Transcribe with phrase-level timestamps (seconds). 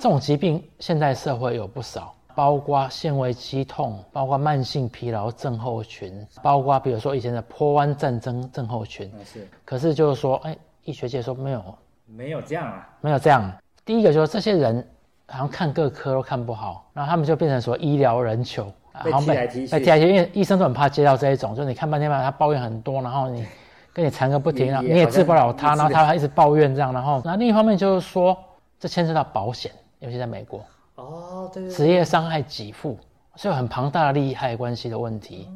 [0.00, 9.12] 这种疾病现在社会有不少，包括纤维肌痛，包括慢性疲劳症候群，包括比如说以前的坡湾战争症候群。
[9.22, 9.46] 是。
[9.62, 11.62] 可是就是说，哎，医学界说没有，
[12.06, 13.52] 没有这样啊，没有这样。
[13.84, 14.82] 第一个就是这些人
[15.26, 18.72] 好像看各科都看不好，然后他们就变成说医疗人球，
[19.04, 23.44] 被踢来踢去，被踢来踢去，因为医生都很怕接到这一种，就你看半天吧，他抱怨很多，然后你
[23.92, 28.34] 跟你缠个不停，你也治不了他，然后他还一直抱怨这样，然后那另一方面就是说，
[28.78, 29.70] 这牵涉到保险，
[30.00, 30.64] 尤其在美国，
[30.94, 32.98] 哦，对，职业伤害给付，
[33.36, 35.46] 是有很庞大的利害关系的问题。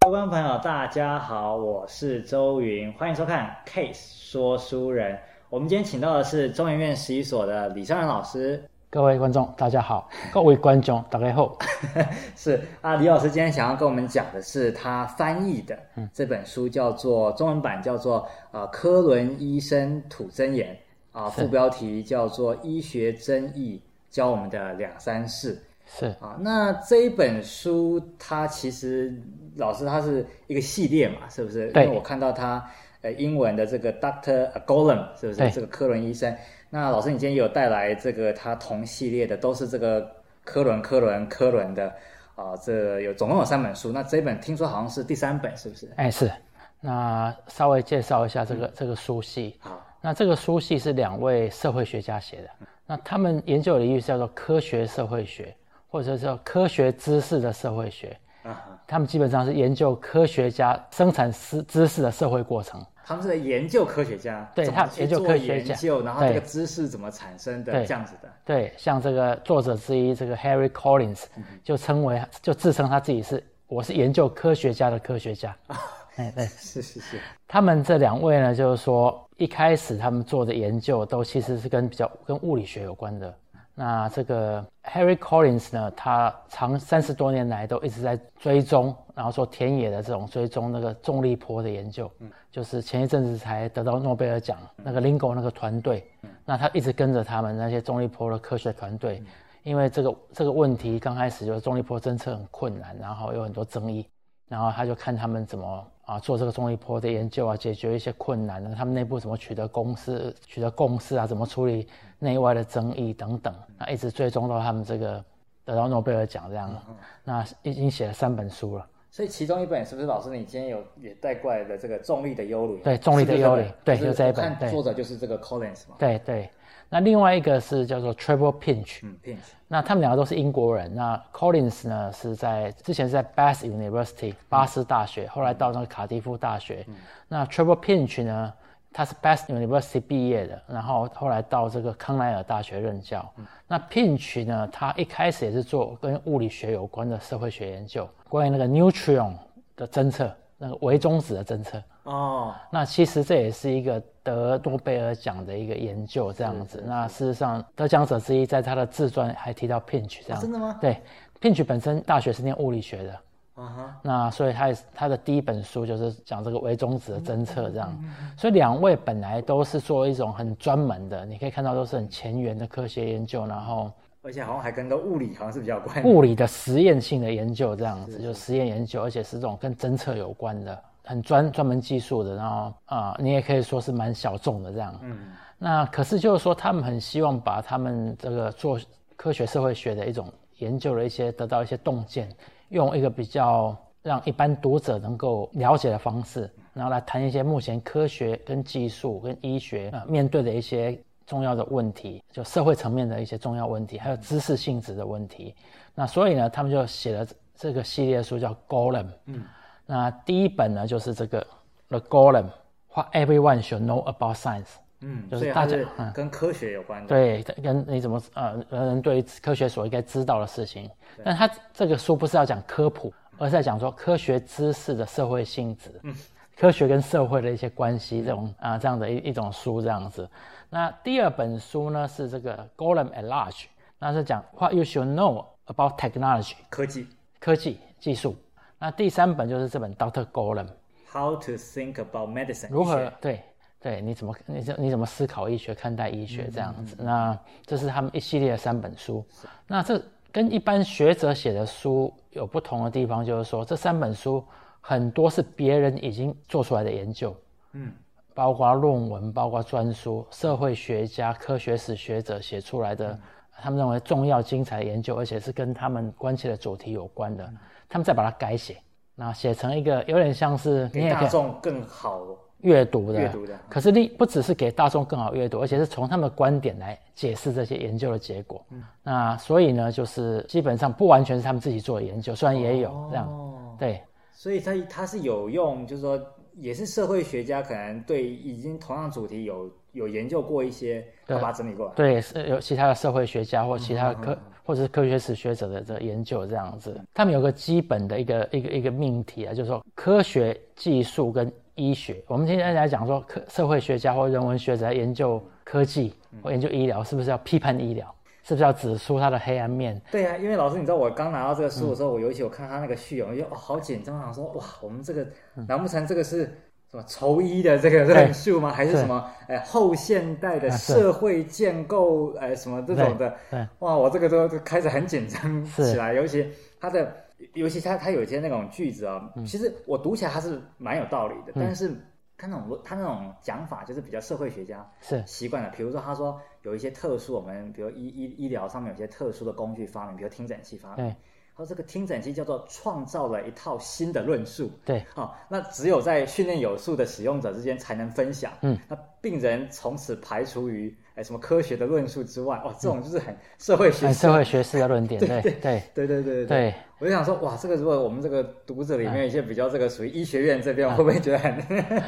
[0.00, 5.16] 各位观众朋友，大家好，我是周云，欢迎收看《Case 说书人》。
[5.48, 8.62] 我们今天请到的是中研院十一所的李尚仁老师。
[8.92, 11.56] 各位观众，大家好；各位观众，大家好。
[12.36, 15.78] 是啊，李老师今天想要跟我们讲的是他翻译的
[16.12, 20.76] 这本书，叫做中文版叫做呃科伦医生吐真言
[21.10, 25.58] 啊，副标题叫做医学真义教我们的两三事。
[25.86, 29.10] 是啊，那这一本书它其实
[29.56, 31.68] 老师它是一个系列嘛，是不是？
[31.68, 32.62] 因为我看到它
[33.00, 35.50] 呃英文的这个 Doctor Golem 是不是？
[35.50, 36.36] 这个科伦医生。
[36.74, 40.10] 那老师你今天有带来这个它同系列的，都是这个
[40.42, 41.92] 科伦科伦科伦的
[42.34, 43.92] 啊，这有总共有三本书。
[43.92, 45.92] 那这一本听说好像是第三本，是不是？
[45.96, 46.32] 哎，是。
[46.80, 49.58] 那稍微介绍一下这个、嗯、这个书系。
[49.60, 49.86] 好。
[50.00, 52.48] 那这个书系是两位社会学家写的。
[52.60, 55.54] 嗯、那他们研究的领域是叫做科学社会学。
[55.88, 62.82] 或者叫科学知识的社会学，啊，他们基本上是研究科学家生产知知识的社会过程。
[63.04, 68.28] 他们是在研究科学家，对，他研究科学家，然后这个知识怎么产生的这样子的。
[68.44, 71.24] 对，像这个作者之一，这个 Harry Collins
[71.62, 75.56] 就称为，就自称他自己是，我是研究科学家的科学家。
[76.16, 77.18] 哎，对，是是是。
[77.48, 83.34] 他们这两位呢，就是说一开始他们做的研究都其实是跟比较跟物理学有关的。
[83.74, 92.10] 那这个 Harry Collins 呢，他长三十多年来都一直在追踪，然后做田野的这种追踪那个重力波的研究。
[92.18, 96.06] 嗯，就是前一阵子才得到诺贝尔奖那个 Lingo 那个团队。
[96.22, 99.22] 嗯，那他一直跟着他们那些重力波的科学团队，
[99.62, 104.06] 因为这个这个问题刚开始就是重力波侦测很困难，然后有很多争议，
[104.48, 105.86] 然后他就看他们怎么。
[106.04, 108.74] 啊，做这个重力波的研究啊，解决一些困难呢。
[108.76, 111.28] 他们内部怎么取得共识、取得共识啊？
[111.28, 111.86] 怎么处理
[112.22, 113.52] 内外的争议等等？
[113.76, 115.24] 那一直追踪到他们这个
[115.64, 116.72] 得到诺贝尔奖这样。
[116.88, 118.86] 嗯、那已经写了三本书了。
[119.10, 122.80] 所以其中一本是不是老师你今天有也带过来的这个重力的幽灵？
[122.82, 124.54] 对，重力的幽灵，对，就这一本。
[124.54, 125.96] 看作者就是这个 Collins 嘛。
[125.98, 126.48] 对对。
[126.88, 130.94] 那另外一个是叫做 Triple Pinch 嗯，Pinch，那他们两个都是英国人。
[130.94, 136.84] 那 Collins 呢是在之前是在 Bath University 巴斯大学，嗯、后来到那个卡迪夫大学。
[136.88, 136.94] 嗯、
[137.28, 138.52] 那 Triple Pinch 呢，
[138.92, 143.32] 他是 Best University 毕业的，然后后来到这个康奈尔大学任教。
[143.38, 149.34] 嗯、那 Pinch 呢，他一开始也是做跟物理学有关的社会学研究，关于那个 neutron
[149.76, 151.82] 的侦测，那个微中子的侦测。
[152.04, 156.82] 哦，那其实这也是一个得诺贝尔奖的一个研究，这样子。
[156.84, 160.40] 那事实上，得奖者之一在他的自传还提到 Pinch 这样。
[160.40, 160.76] 真的吗？
[160.80, 161.00] 对
[161.40, 163.18] ，Pinch 本身大学是念物理学的。
[163.54, 163.96] 啊哈。
[164.02, 167.96] 那所以他也他的第一本书就是讲这个微中子的侦测这样。
[168.36, 173.90] 所以两位本来都是做一种很专门的，你可以看到都是很前沿的科学研究，然后
[174.22, 176.04] 而且好像还跟个物理好像是比较有关。
[176.04, 180.78] 物理的实验性的研究这样子，就实验研究，而且是这种跟侦测有关的。
[181.04, 184.96] 很专专门技术的，然后啊、呃，你也可以说是蛮小众的这样。
[185.02, 185.18] 嗯，
[185.58, 188.78] 那可是就是说，他们很希望把他们这个做
[189.16, 192.28] 科学社会学的一种研究的一些得到一些洞见，
[192.72, 205.54] 用一个比较让一般读者能够了解的方式，然后来谈一些目前科学跟技术跟医学啊、呃、面对的一些重要的问题，就社会层面的一些重要问题，还有知识性质的问题。
[205.94, 209.04] 那所以呢，他们就写了这个系列书叫《Golem》。
[209.26, 209.44] 嗯。
[209.86, 211.40] 那第一本呢，就是这个
[211.88, 212.46] 《The Golem:
[212.94, 214.64] What Everyone Should Know About Science》。
[215.02, 215.76] 嗯，就是大家
[216.14, 217.08] 跟科学有关的。
[217.08, 220.90] 对，跟你怎么呃，人人对科学所应该知道的事情。
[221.24, 226.14] 但他这个书不是要讲科普，而是在讲说科学知识的社会性质，嗯，
[226.56, 230.28] 科学跟社会的一些关系，这种啊这样的一一种书这样子。
[230.70, 233.50] 那第二本书呢是这个《Golem at Large》，
[233.98, 237.06] 那是讲 What You Should Know About Technology，科技，
[237.38, 238.36] 科技技术。
[238.78, 243.42] 那第三本就是这本 Doctor Golem，How to Think About Medicine，如何对
[243.82, 246.94] 对，你怎么你怎你怎么思考医学，看待医学这样子？
[246.94, 249.24] 嗯嗯嗯、那这是他们一系列的三本书。
[249.66, 250.00] 那这
[250.30, 254.42] 跟一般学者写的书有不同的地方，就是说这三本书
[254.80, 257.34] 很多是别人已经做出来的研究，
[257.72, 257.92] 嗯，
[258.34, 263.18] 包括论文、包括专书、社会学家、科学史学者写出来的，
[263.60, 267.52] 他们认为重要精彩的研究，而且是跟他们关切的主题有关的，
[267.88, 268.76] 他们再把它改写，
[269.16, 272.20] 那写成一个有点像是给大众更好
[272.62, 273.56] 阅读的，阅读的。
[273.68, 278.64] 可是你不只是给大众更好阅读，而且是从他们的观点来解释这些研究的结果。
[278.70, 283.28] 嗯，那所以呢，就是基本上不完全是他们自己做的研究，虽然也有这样。
[283.28, 284.00] 哦，对。
[284.32, 286.20] 所以他他是有用，就是说
[286.56, 291.92] 也是社会学家可能对已经同样主题有有研究过一些，他把它整理过来。
[291.94, 297.00] 对，是有其他的社会学家或其他的科、嗯、或者是科学史学者的这研究这样子。
[297.14, 308.14] 他们有个基本的一个一个一个命题啊，就是说科学技术跟医学，我们今天来讲说，科社会学家或人文学者在研究科技或研究医疗，是不是要批判医疗？
[308.44, 310.00] 是不是要指出它的黑暗面？
[310.10, 315.26] 对呀、啊，因为老师，你知道我刚拿到这个书的时候，嗯、我尤其我看他那个序言，我就哦好紧张，想说哇，我们这个
[315.68, 316.44] 难不成这个是
[316.90, 318.70] 什么仇医的这个论述吗？
[318.70, 323.34] 还是什么哎后现代的社会建构哎什么这种的？
[323.78, 327.10] 哇，我这个都开始很紧张起来，尤其他的。
[327.54, 331.52] 尤其他他有一些那种句子啊、哦，其实我读起来还是蛮有道理的。
[331.54, 331.90] 嗯、但是
[332.36, 335.70] 他那种他那种讲法就是比较社会学家是习惯了。
[335.76, 341.08] 比如说他说有一些特殊，我们比如医医医疗上面有些特殊的工具发明，比如听诊器发明。
[341.08, 341.16] 他
[341.62, 344.70] 说这个听诊器叫做创造了一套新的论述。
[344.84, 348.50] 对，好、哦，那只有在训练有素的使用者之间才能分享。
[348.62, 350.94] 嗯，那病人从此排除于。
[351.14, 356.74] 哎，什么科学的论述之外，哦，这种就是很社会学、社会学式的论点， 对对对对对对对。
[356.98, 362.02] 我就想说，哇，这个如果我们这个读者里面有一些比较这个属于医学院这边，会不会觉得很？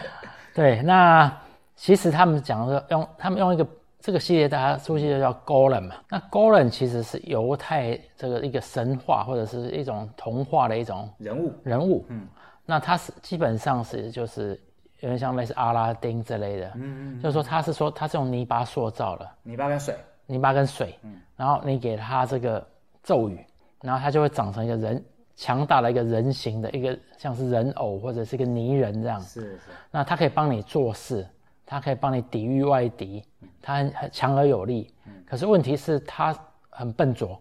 [0.55, 1.31] 对，那
[1.77, 3.69] 其实他们讲的用他们用一个
[4.05, 5.95] 这个系列，大家熟悉的叫 Golem 嘛。
[6.11, 11.51] 那 Golem 其实是犹太这个一个神话或者是一种童话的一种人物。
[11.63, 12.05] 人物。
[12.09, 12.29] 嗯，
[12.67, 14.61] 那他是基本上是就是。
[15.01, 22.67] 有点像类似阿拉丁之类的，嗯嗯，就是说他是说他是用泥巴塑造的，泥巴跟水，泥巴跟水，嗯，然后你给他这个
[23.03, 23.45] 咒语，
[23.83, 25.05] 然后他就会长成一个人
[25.37, 29.59] 强大的一个人形的一个像是人偶或者是一个泥人这样，是是，
[29.91, 31.27] 那他可以帮你做事，
[31.67, 33.25] 他可以帮你抵御外敌，
[33.61, 34.93] 它很很强而有力，
[35.27, 36.35] 可是问题是它
[36.71, 37.41] 很笨拙，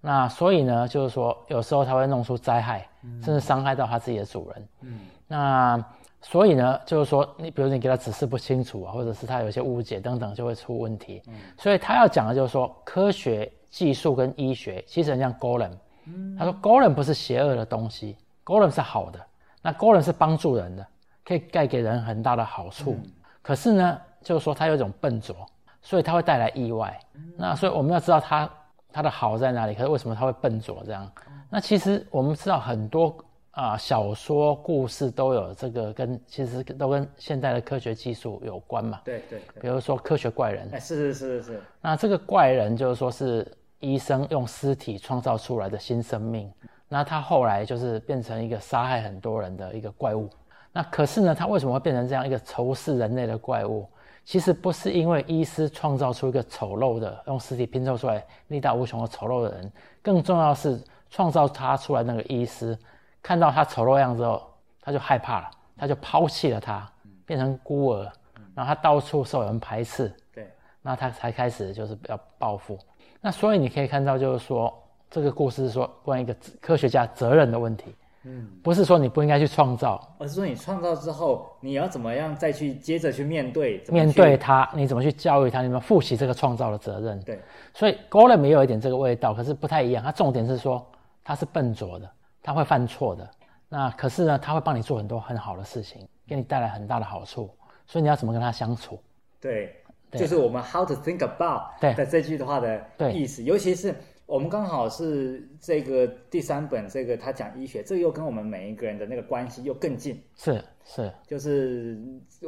[0.00, 2.88] 那所以呢，就是说有时候它会弄出灾害，
[3.22, 5.84] 甚至伤害到它自己的主人，嗯，那。
[6.24, 11.20] 所以呢，就是说，你比如你给它指示不清楚啊，或者是它有些误解等等，就会出问题。
[11.26, 15.72] 嗯，所以他要讲的就是说，科学技术跟医学其实很像 Golem。
[16.04, 19.18] 嗯，他说 Golem 不是邪恶的东西，Golem 是好的。
[19.60, 20.86] 那 Golem 是帮助人的，
[21.24, 22.92] 可以带给人很大的好处。
[22.92, 23.10] 嗯，
[23.42, 25.36] 可是呢，就是说他有一种笨拙，
[25.82, 26.98] 所以他会带来意外。
[27.14, 28.48] 嗯，那所以我们要知道他
[28.92, 31.10] 他的好在哪里，可是为什么他会笨拙这样？
[31.50, 33.14] 那其实我们知道很多。
[33.52, 39.02] 啊，小说故事都有这个跟其实都跟现代的科学技术有关嘛。
[39.04, 39.42] 对对。
[39.60, 40.70] 比如说科学怪人。
[40.72, 41.62] 哎，是是是是是。
[41.78, 43.46] 那这个怪人就是说是
[43.78, 46.50] 医生用尸体创造出来的新生命，
[46.88, 50.30] 那他后来就是变成一个杀害很多人的一个怪物。
[50.72, 53.86] 那可是呢，他为什么会变成这样一个仇视人类的怪物？
[54.24, 60.80] 其实不是因为医师创造出一个丑陋的用尸体拼凑出来力大无穷的丑陋的人，更重要的是
[61.10, 62.78] 创造他出来那个医师。
[63.20, 64.42] 看到他丑陋样子之后，
[64.80, 66.88] 他就害怕了，他就抛弃了他，
[67.26, 68.10] 变成孤儿，
[68.54, 70.48] 然后他到处受人排斥，对，
[70.80, 72.78] 那他才开始就是要报复。
[73.20, 74.72] 那所以你可以看到，就是说
[75.10, 87.20] 这个故事是说关于一个科学家责任的问题，嗯，不是说你不应该去创造，而是说你创造之后你要怎么样再去接着去面对，面对他，你怎么去教育他，你怎么负起这个创造的责任？
[87.22, 87.40] 对，
[87.74, 90.02] 所以 Golem 也有一点这个味道，可是不太一样。
[90.02, 90.84] 它重点是说
[91.22, 92.10] 他是笨拙的。
[92.44, 93.30] 他会犯错的，
[93.68, 97.48] 那可是呢，他会帮你做很多很好的事情，给你带来很大的好处，
[97.86, 98.98] 所以你要怎么跟他相处？
[99.40, 99.72] 对，
[100.10, 103.94] 对就是我们 how to think about 对的这句的话的意思，尤其是
[104.32, 110.18] 我们刚好是这个第三本，这个他讲医学，这个又跟我们每一个人的那个关系又更近。
[110.36, 112.00] 是是，就是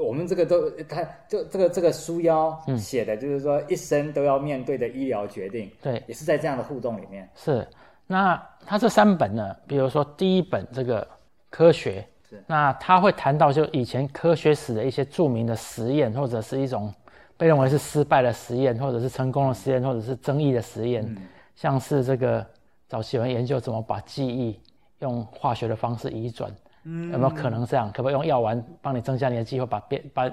[0.03, 7.29] 我们这个都他就这个这个书腰写的，就是说一生都要面对的医疗决定，对，也是在这样的互动里面。
[7.35, 7.69] 是。
[8.07, 9.55] 那他这三本呢？
[9.67, 11.07] 比如说第一本这个
[11.51, 16.91] 科学，是那他会谈到就以前科学史的一些著名的实验，或者是一种
[17.37, 21.17] 被认为是失败的实验，或者是成功的实验，或者是争议的实验，嗯、
[21.55, 22.45] 像是这个
[22.89, 24.61] 早期有人研究怎么把记忆
[25.01, 27.91] 用化学的方式移转，嗯、有没有可能这样？
[27.93, 30.29] 可不可以用药丸帮你增加你的记忆，或把变把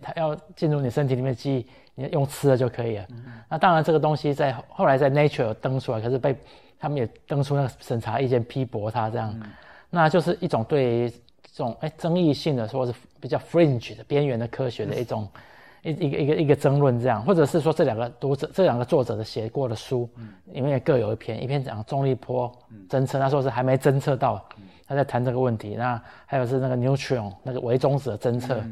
[0.00, 3.06] 它要进入你身体里面的记忆，你用吃的就可以了？
[3.10, 6.36] 嗯、那当然这个东西在后来在 Nature 登出来，可是被
[6.78, 9.50] 他们也登出那个审查意见批驳它这样，嗯、
[9.90, 15.28] 那就是一种对于这种哎争议性的，或是比较 fringe 的边缘的科学的一种。
[15.82, 20.08] 一一个一个一个争论这样，或者是说这两个读者这两个作者的写过的书，
[20.46, 22.50] 里面也各有一篇，一篇讲重力波
[22.88, 24.40] 侦测，那时候是还没侦测到，
[24.86, 25.74] 他在谈这个问题。
[25.76, 28.62] 那还有是那个 neutron 那个微中子的侦测，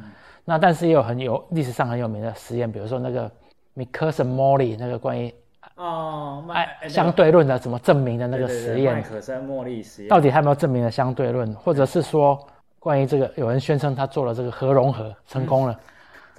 [0.44, 3.28] 那但是也有很有历史上很有名的实验，比如说那个
[3.74, 5.34] Michelson-Morley 那个关于
[5.74, 12.38] 哦哎相对论的怎么证明的那个实验，麦克森莫利实验，到底还有没有证明了相对论，或者是说
[12.78, 15.76] 关于这个有人宣称他做了这个核融合成功了。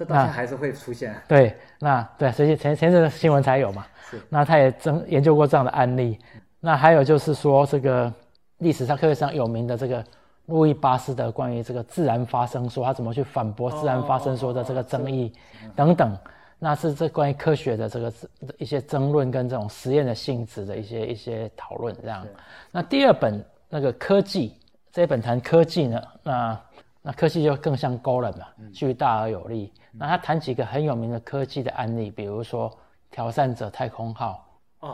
[0.04, 1.14] 这当然还是会出现。
[1.28, 3.86] 对，那对，所以前前阵的新闻才有嘛。
[4.10, 4.20] 是。
[4.28, 6.18] 那他也曾研究过这样的案例。
[6.60, 8.12] 那还有就是说，这个
[8.58, 10.04] 历史上科学上有名的这个
[10.46, 15.32] 路易巴斯的关于这个自然发生说，他怎么去反驳自然发生说的这个争议
[15.76, 16.18] 等等。
[16.58, 18.12] 那是这关于科学的这个
[18.58, 22.26] 一些争论跟这种实验的性质的一些一些讨论这样。
[22.70, 24.56] 那第二本那个科技
[24.92, 26.60] 这一本谈科技呢，那
[27.02, 29.72] 那科技就更像 Golem 嘛，巨大而有力。
[29.92, 32.70] 那他谈几个很有名的科技的案例，比如说
[33.10, 34.44] 挑战者太空号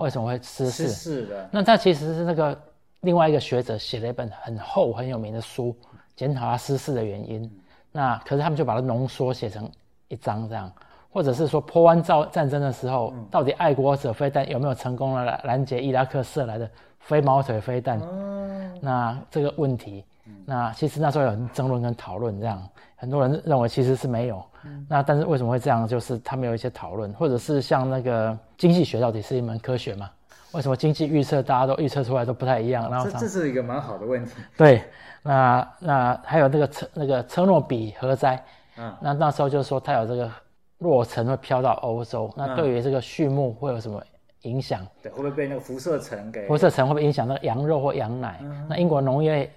[0.00, 0.88] 为什么会失事？
[0.88, 1.48] 是的。
[1.52, 2.58] 那他其实是那个
[3.00, 5.74] 另外一个学者写了一本很厚很有名的书，
[6.16, 7.50] 检讨他失事的原因。
[7.92, 9.70] 那可是他们就把它浓缩写成
[10.08, 10.70] 一章这样，
[11.10, 16.68] 或者是说波湾造战争的时候，到底爱国者飞弹有没有成功的拦截伊拉克射来的
[17.00, 18.00] 飞毛腿飞弹？
[18.02, 20.04] 嗯那这个问题，
[20.44, 22.62] 那其实那时候有人争论跟讨论这样。
[22.94, 25.86] 很多人认为其实是没有，嗯、那但是为什么会这样？
[25.86, 30.10] 就是他们有一些讨论，或者是像那个经济学到底是一门科学吗？
[30.52, 32.90] 为什么经济预测大家都预测出来都不太一样？
[32.90, 34.32] 然后这这是一个蛮好的问题。
[34.56, 34.82] 对，
[35.22, 38.42] 那那还有那个车那个车诺比核灾，
[38.78, 40.30] 嗯，那那时候就是说它有这个
[40.78, 44.02] 落尘会飘到欧洲，那对于这个畜牧会有什么
[44.42, 44.86] 影响？
[45.02, 46.46] 对，会不会被那个辐射层给？
[46.46, 48.38] 辐射层会不会影响那个羊肉或羊奶？
[48.42, 49.50] 嗯、那英国农业。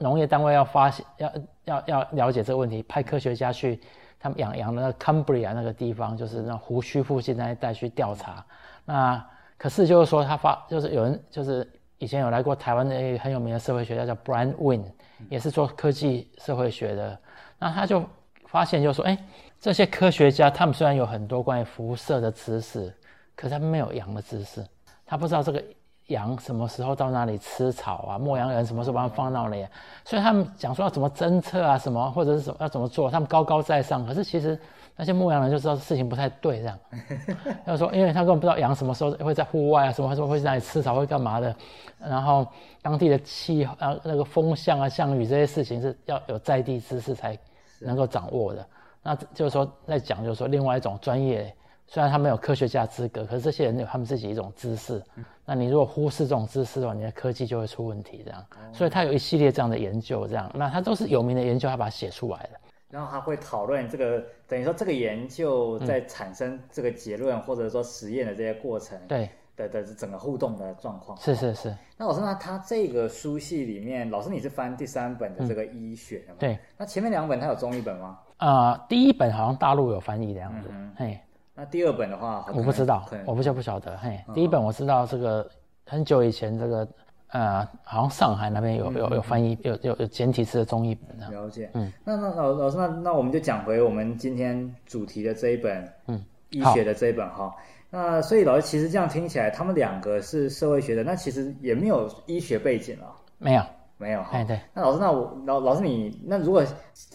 [0.00, 1.32] 农业单位要发现，要
[1.64, 3.80] 要要了解这个问题，派科学家去
[4.18, 8.44] 他们养羊的那个 Cumbria 那个地方，就是那湖区附近那一带去调查。
[8.84, 9.24] 那
[9.56, 14.84] 可是就是说，他发就是有人就是以前有来过台湾的一个很有名的社会学家叫 Brian Wynne，
[15.28, 17.18] 也是做科技社会学的。
[17.58, 18.04] 那他就
[18.46, 19.18] 发现就是说，哎，
[19.60, 22.92] 这些科学家他们虽然有很多关于辐射的知识，
[23.34, 24.64] 可是他们没有羊的知识，
[25.04, 25.62] 他不知道这个。
[26.08, 28.18] 羊什么时候到哪里吃草啊？
[28.18, 29.66] 牧羊人什么时候把它放到哪里？
[30.04, 33.10] 所以他们讲说要怎么侦测啊，什么或者是什么要怎么做？
[33.10, 34.58] 他们高高在上，可是其实
[34.96, 36.78] 那些牧羊人就知道事情不太对，这样。
[37.64, 41.54] 他说，因为他根本不知道羊什么时候会在户外啊，什么时候会在哪里吃草，会干嘛的。
[41.98, 42.46] 然后
[42.80, 47.38] 当地的气候啊，那个风向啊、降雨这些事情是要有在地知识才
[47.80, 48.66] 能够掌握的。
[49.02, 51.54] 那就是说，在讲就是说，另外一种专业。
[51.90, 55.02] 虽然他没有科学家资格，可是这些人有他们自己一种知识。
[55.16, 58.22] 嗯、那你如果忽视这种知识的话，你的科技就会出问题。
[58.22, 62.60] 这样，嗯、所以他有一系列这样的研究，这样，那他都是有名的研究，他把它写出来的。
[62.90, 71.16] 然后他会讨论这个，等于说这个研究在产生这个结论，嗯、或者说实验的这些过程，对的的整个互动的状况。
[71.16, 71.74] 是是是。
[71.96, 76.36] 那老师，那他这个书系里面，老师你是翻第三本的这个医学的吗？
[76.38, 76.58] 对。
[76.76, 78.18] 那前面两本他有中译本吗？
[78.36, 81.18] 啊、呃，第一本好像大陆有翻译的样子，嗯、嘿。
[81.58, 83.96] 那第二本的话，我不知道，我不就不晓得。
[83.96, 85.44] 嘿，第一本我知道这个
[85.84, 86.86] 很久以前这个
[87.30, 91.32] 呃，好像上海那边有有有翻译，有有有简体字的中译本。
[91.32, 91.68] 了解。
[91.74, 97.52] 嗯，那那老老师，那那我们就讲回我们今天主题的这一本，嗯，医学的这一本哈。
[97.90, 103.12] 那所以老师其实这样听起来，他们两个是社会学的，那其实也没有医学背景了。
[103.38, 103.62] 没有，
[103.96, 104.20] 没有。
[104.30, 104.60] 哎，对。
[104.72, 106.62] 那老师，那我老老师你那如果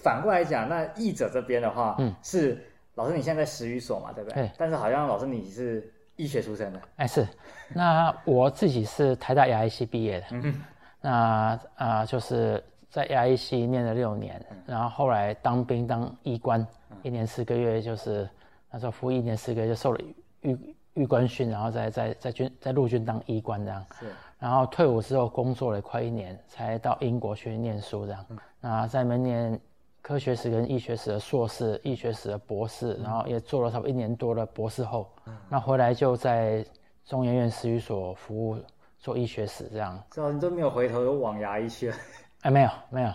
[0.01, 2.61] 反过来讲，那译者这边的话，嗯，是。
[2.95, 4.43] 老师，你现在在食语所嘛，对不对？
[4.43, 4.51] 对。
[4.55, 6.79] 但是好像老师你是医学出身的。
[6.97, 7.27] 哎，是。
[7.73, 10.25] 那我自己是台大牙医系毕业的。
[10.29, 10.61] 嗯哼。
[11.01, 16.65] 那啊、呃，就是在牙医系念了六年，然后后来当兵当医官，
[17.01, 18.29] 一年四个月，就是
[18.69, 19.99] 那时候服役一年四个月就受了
[20.41, 23.83] 预预官训，然后在在在军在陆军当医官这样。
[23.99, 24.05] 是。
[24.37, 28.25] 然后退伍之后工作了快一年，才到英国去念书这样。
[28.29, 28.37] 嗯。
[28.59, 29.59] 那在那边念。
[30.03, 36.63] 科学史跟医学史的硕士，医学史的博士，然后也做了差不多一年多的博士后，嗯、那回来就在
[37.05, 38.57] 中研院史语所服务
[38.99, 39.97] 做医学史这样。
[40.11, 41.95] 知道你都没有回头又往牙医去了？
[42.43, 43.13] 哎，没有没有，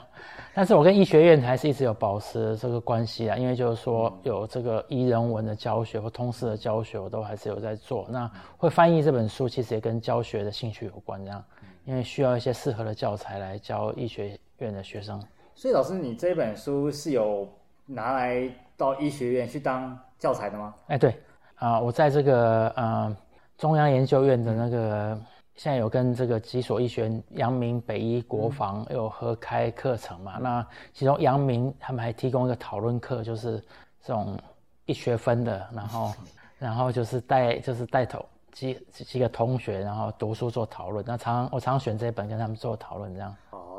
[0.54, 8.06] 但是我跟医学院还是一直有保持这个关系啊，因为就是说有这个医人文的教学或通识的教学，我都还是有在做。
[8.08, 11.44] 那会翻译这本书，其实也跟教学的兴趣有关这样，
[11.84, 15.22] 因为需要一些适合的教材来教医学院的学生。
[15.58, 17.44] 所以老师，你这本书是有
[17.84, 20.72] 拿来到医学院去当教材的吗？
[20.86, 21.10] 哎，对，
[21.56, 23.16] 啊、呃，我在这个呃
[23.56, 25.20] 中央研究院的那个
[25.56, 30.34] 现在有跟这个几所医学院，阳明、北医、国防有合开课程嘛？
[30.36, 33.58] 嗯、那其中阳明他们还提供一个讨论课，就是
[34.00, 34.38] 这种
[34.86, 36.12] 一学分的，然后
[36.56, 41.04] 然后就是带就是带头几几个同学，然后读书做讨论。
[41.04, 43.34] 那常常我常常选这本跟他们做讨论，这样。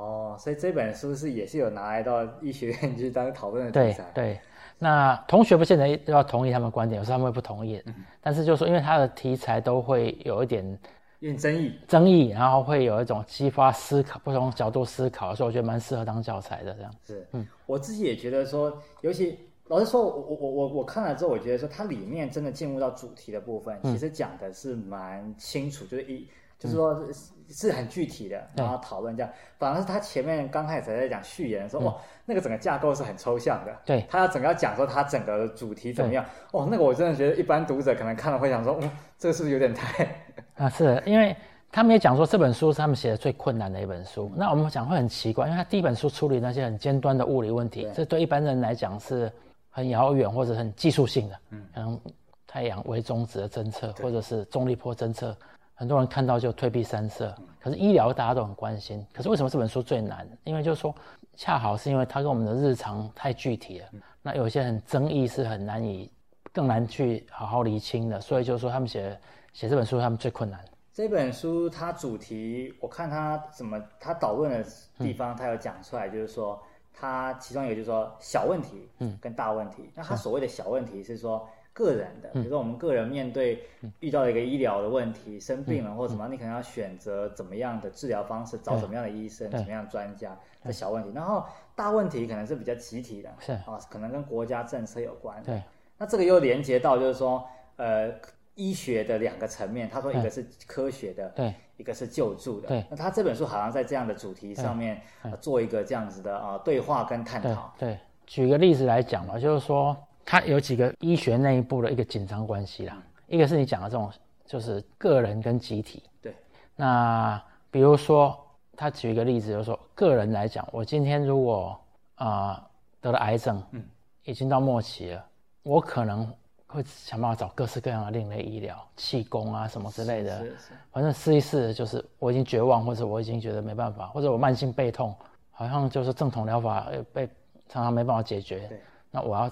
[0.10, 4.12] 哦，所以这本书是也是有拿来到医学院去当讨论的题材。
[4.14, 4.40] 对对，
[4.78, 7.82] 那同学不见得都要同意他们观点，有时候他们会不同意。
[7.86, 10.80] 嗯、但是就是说，因为他的题材都会有一点。
[11.22, 16.74] 有点争议，争议，然后会有一种激发思考、不同角度思考，所以我觉得蛮适合当教材的。
[16.74, 19.38] 这样是，嗯，我自己也觉得说，尤其
[19.68, 26.26] 老实说，我我我我看了之后，我觉得说它里面真的进入到主题的部分，嗯、其实讲的是蛮清楚，就是一。
[26.58, 27.06] 就是说，
[27.50, 29.32] 是很具体的，然后讨论这样。
[29.58, 33.76] 反而是他前面刚开始在讲序言的时候，哇，那个整个架构是很抽象的。
[33.86, 36.24] 对，他要整个要讲说他整个主题怎么样？
[36.52, 40.08] 哦，那个我真的觉得一般读者可能看了会想说，嗯，这个是不是有点太……
[40.56, 41.36] 啊，是因为
[41.72, 44.32] 他们也讲说这本书是他们写的最困难的一本书。
[44.36, 49.32] 那我们讲会很奇怪，因为他第一本书处理那些很尖端的物理问题，这对一般人来讲是
[49.70, 52.00] 很遥远或者很技术性的，嗯，可能
[52.48, 55.36] 太阳微中子的侦测或者是重力波侦测。
[55.80, 59.08] 很多人看到就退避三舍，可是医疗大家都很关心。
[59.14, 60.28] 可是为什么这本书最难？
[60.44, 60.94] 因为就是说，
[61.38, 63.88] 恰好是因为它跟我们的日常太具体了。
[64.22, 66.12] 那有些很争议是很难以
[66.52, 68.20] 更难去好好厘清的。
[68.20, 69.18] 所以就是说，他们写
[69.54, 70.60] 写这本书，他们最困难。
[70.92, 76.62] 这本书它主题，我看它怎么它导论的地方，它有讲出来，就是说
[76.94, 79.90] 它其中有就是说小问题，嗯，跟大问题。
[79.96, 81.48] 那它所谓的小问题是说。
[81.80, 83.64] 个人的，比如说我们个人面对
[84.02, 91.14] 遇到一个医疗的问题，生病了或者什么，你可能要选择怎么样的治疗方式，找什么样的医生，怎么样的专家的小问题。
[91.16, 91.46] 然后
[91.78, 93.54] 大问题可能是比较集体的，是。
[93.54, 95.42] 啊，可能跟国家政策有关。
[95.42, 95.64] 对，
[95.98, 98.12] 那这个又连接到就是说，呃，
[98.56, 99.88] 医学的两个层面。
[99.88, 102.68] 他说一个是科学的，对，一个是救助的。
[102.68, 105.02] 对，那他这本书好像在这样的主题上面
[105.40, 107.74] 做一个这样子的啊对话跟探讨。
[107.78, 109.96] 对，举个例子来讲嘛，就是说。
[110.32, 114.12] 它有几个医学内部的一个紧张关系啦，一个是你讲的这种，
[114.46, 116.04] 就是个人跟集体。
[116.22, 116.36] 对。
[116.76, 118.40] 那比如说，
[118.78, 121.76] 他举一个例子，就是说个人来讲，我今天如果
[122.14, 122.64] 啊、呃、
[123.02, 123.84] 得了癌症，嗯，
[124.24, 125.26] 已经到末期了，
[125.64, 126.32] 我可能
[126.68, 130.38] 会想办法找各式各样的另类医疗，气功啊什么之类的。
[130.38, 130.72] 是是，是。
[130.92, 135.12] 反正试一试，就是我已经绝望，或者我已经觉得没办法，或者我慢性背痛，
[135.50, 137.28] 好像就是正统疗法被
[137.68, 138.60] 常常没办法解决。
[138.68, 138.80] 对。
[139.10, 139.50] 那我要。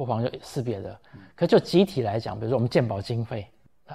[0.00, 0.98] 不妨就试别的，
[1.36, 3.46] 可就集体来讲，比如说我们健保经费，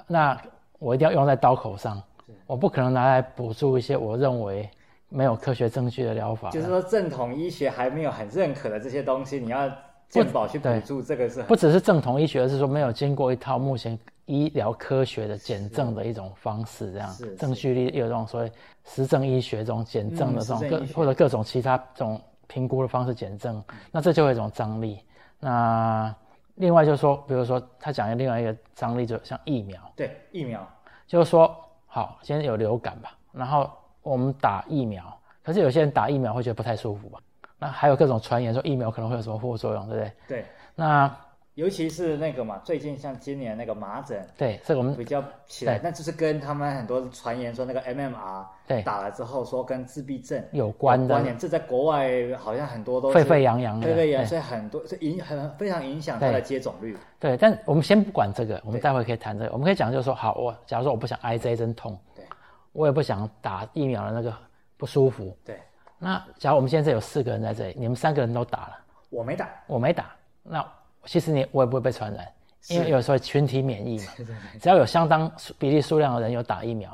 [0.06, 0.40] 那
[0.78, 2.00] 我一定要用在刀口上，
[2.46, 4.70] 我不可能拿来补助一些我认为
[5.08, 6.48] 没有科学证据的疗法。
[6.50, 9.68] 就是说，正统医学还没有很认可的这些东西，你要
[10.08, 18.52] 健保去补助，这个是不只是正统医学，而是说没有经过一套目前医疗科学的检证的一种方式，这样证据力有这种所谓
[18.84, 25.00] 实证医学这种检证的这种各或者各种其他这种评估的方式检证，那这就有一种张力。
[25.40, 26.14] 那
[26.56, 29.80] 另外就是说，比如说他讲的另外一个张力，就像疫苗。
[29.94, 30.66] 对，疫苗
[31.06, 31.54] 就是说，
[31.86, 33.70] 好，现在有流感吧，然后
[34.02, 35.04] 我们打疫苗，
[35.44, 37.18] 可是有些人打疫苗会觉得不太舒服吧？
[37.58, 40.12] 那还有各种传言说疫苗可能会有什么副作用，对不对？
[40.28, 40.46] 对。
[40.74, 41.14] 那
[41.56, 48.82] 尤其是那个嘛，最近像今年那个麻疹，对，这个我们比较起来，那就是跟他们很多传言说那个 MMR 对。
[48.82, 56.94] 打了之后说跟自闭症有关的，这在国外好像很多都沸沸扬扬的，沸沸扬扬，所以很多是影很非常影响它的接种率。
[57.18, 59.50] 对，但我们先不管这个，我们待会可以谈这个。
[59.52, 62.22] 我们可以讲就是说，好，我假如说我不想挨这一针痛，对，
[62.72, 64.30] 我也不想打疫苗的那个
[64.76, 65.58] 不舒服，对。
[65.98, 70.62] 那假如我们现在有四个人在这里，你们三个人都打了，我没打，我没打，那。
[71.06, 72.26] 其实你我也不会被传染，
[72.68, 74.04] 因为有时候群体免疫嘛，
[74.60, 76.90] 只要有相当比例数量的人有打疫苗，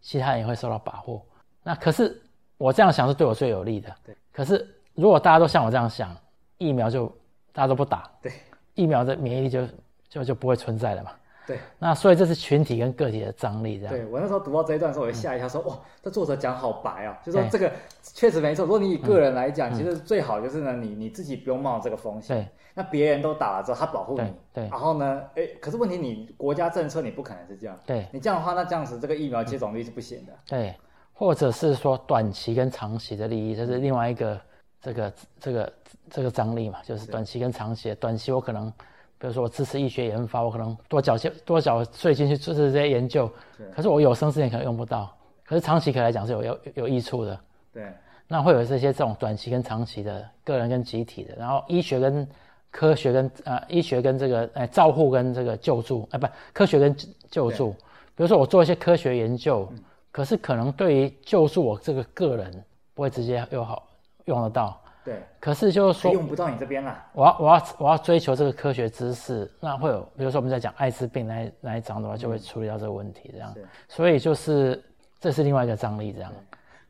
[0.00, 1.20] 其他人也会受到保护。
[1.62, 2.22] 那可是
[2.58, 3.92] 我这样想是对我最有利的。
[4.04, 4.16] 对。
[4.32, 6.14] 可是如果大家都像我这样想，
[6.58, 7.06] 疫苗就
[7.52, 8.32] 大家都不打，对，
[8.74, 9.66] 疫苗的免疫力就
[10.08, 11.10] 就就不会存在了嘛。
[11.46, 13.94] 对，那所以这是群体跟个体的张力，这样。
[13.94, 17.70] 对，我那时候读到这一段的时候，我就吓一跳，说、嗯、哇，这作者讲好白啊，就说这个
[18.02, 18.64] 确实没错。
[18.64, 22.36] 如果你以个人来讲，嗯、其实最好就是呢，你你自己不用冒这个风险。
[22.36, 24.18] 对，那别人都打了之后，他保护你。
[24.52, 24.64] 对。
[24.64, 27.78] 对然后呢，哎，可是问题你国家政策你不可能是这样。
[27.86, 28.06] 对。
[28.12, 30.32] 你这样的话，那这样子这个疫苗接种率是不行的。
[30.46, 30.74] 对。
[31.12, 34.40] 或者是说短期跟长期的利益，这是另外一个
[34.80, 35.72] 这个这个
[36.10, 37.94] 这个张力嘛，就是短期跟长期的。
[37.94, 38.72] 短期我可能。
[39.16, 43.30] 比如说，我支持医学研发，我可能多缴些多缴税金去支持这些研究。
[43.74, 45.16] 可是我有生之年可能用不到。
[45.44, 47.40] 可是长期可以来讲是有有有益处的。
[47.72, 47.90] 对。
[48.28, 52.28] 那会有这些这种短期跟长期的个人跟集体的，然后医学跟
[52.74, 56.94] 科学跟呃医学跟这个呃照护跟这个救助，哎、呃、不，科学跟
[57.30, 57.70] 救助。
[58.16, 59.72] 比如说我做一些科学研究，
[60.10, 63.86] 可是可能对于救助我这个个人不会直接又好
[64.24, 64.76] 用得到。
[65.04, 67.00] 对，可是就是说用不到你这边了。
[67.12, 73.54] 我要我要我要追求这个科学知识，那会有，比如说我们在讲艾滋病那那一章的话，就会处理到这个问题，这样。
[73.54, 74.82] 是所以就是
[75.20, 76.32] 这是另外一个张力，这样。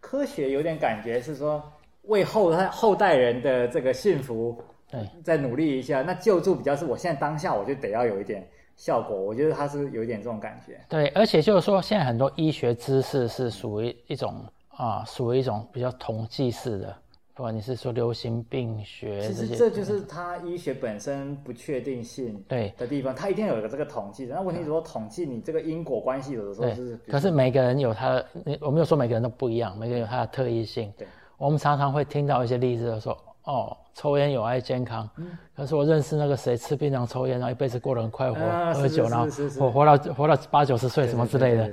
[0.01, 1.62] 科学有点感觉是说
[2.03, 4.62] 为后代后代人的这个幸福，
[4.94, 6.02] 对，再努力一下。
[6.02, 10.80] 那救助比较是我现在当下我就得要有一点效果，我觉得它是有一点这种感觉。
[10.88, 16.96] 对，而且就是说现在很多医学知识是属于一种啊，属于一种比较统计式的。
[17.37, 24.37] 不管你是说流行病学，其实这就是它医学本身不确定性对的地方，它一定有一个这个统计的。
[24.37, 28.26] 那问题是说统计你这个因果关系有的时候是，可是每个人有他的，
[28.61, 30.92] 我没有说每个人都不一样，每个人有他的特异性。
[30.96, 35.09] 对，我们常常会听到一些例子说，哦，抽烟有害健康，
[35.57, 39.26] 可是我认识那个谁吃槟榔抽烟，然后一辈子过得很快活，喝酒，然后
[39.59, 41.70] 活活到活到八九十岁什么之类的，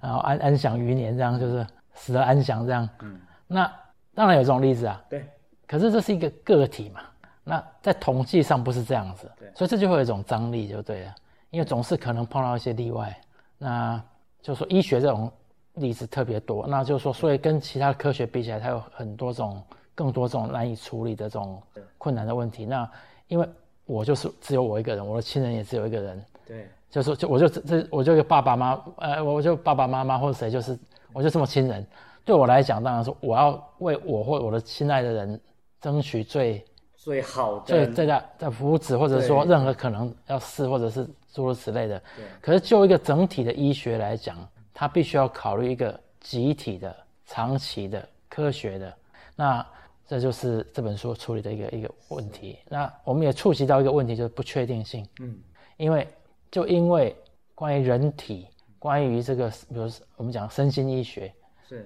[0.00, 2.88] 然后安安享余年，这样就是死得安详这样。
[3.02, 3.70] 嗯，那。
[4.16, 5.28] 当然有这种例子啊，对，
[5.66, 7.00] 可是这是一个个体嘛，
[7.42, 11.14] 那在统计上不是这样子，对，所以这就会有一种张力，就对了，
[11.50, 13.12] 因为总是可能碰到一些例外，
[13.58, 14.00] 那
[14.40, 15.28] 就是说医学这种
[15.72, 19.60] 例子特别多，那就是说，所以跟其他科学比起来，它有很多种
[19.94, 21.62] 更多这种难以处理的这种
[21.98, 22.64] 困难的问题。
[22.66, 22.88] 那
[23.28, 23.48] 因为
[23.86, 30.78] 我就是只有我一个人，我的亲人也只有一个人，对，就是就我就这我就爸爸妈，呃，我就爸爸妈妈或者谁，就是
[31.12, 31.86] 我就这么亲人。
[32.24, 35.40] 对我来讲，当然说我要为我或我的亲爱的人
[35.80, 36.64] 争取最
[36.96, 41.98] 最好的、最最大的福祉，或者说任何可能要试，或者是诸如此类的。
[42.16, 42.24] 对。
[42.40, 44.38] 可是就一个整体的医学来讲，
[44.72, 48.90] 它必须要考虑一个集体的、长期的、科学的。
[49.36, 49.66] 那
[50.06, 52.58] 这就是这本书处理的一个一个问题。
[52.68, 55.06] 那我们也触及到一个问题，就是不确定性。
[55.20, 55.38] 嗯。
[55.76, 56.08] 因为
[56.50, 57.16] 就因为
[57.54, 61.32] 关于人体，关于这个，比如我们讲身心医学。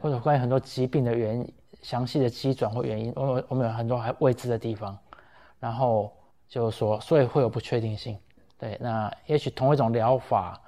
[0.03, 4.99] 或者关于很多疾病的原因，详细的机转或原因，我们我们有很多还未知的地方，
[5.59, 6.13] 然后
[6.47, 8.19] 就是说，所以会有不确定性。
[8.59, 10.61] 对，那也许同一种疗法，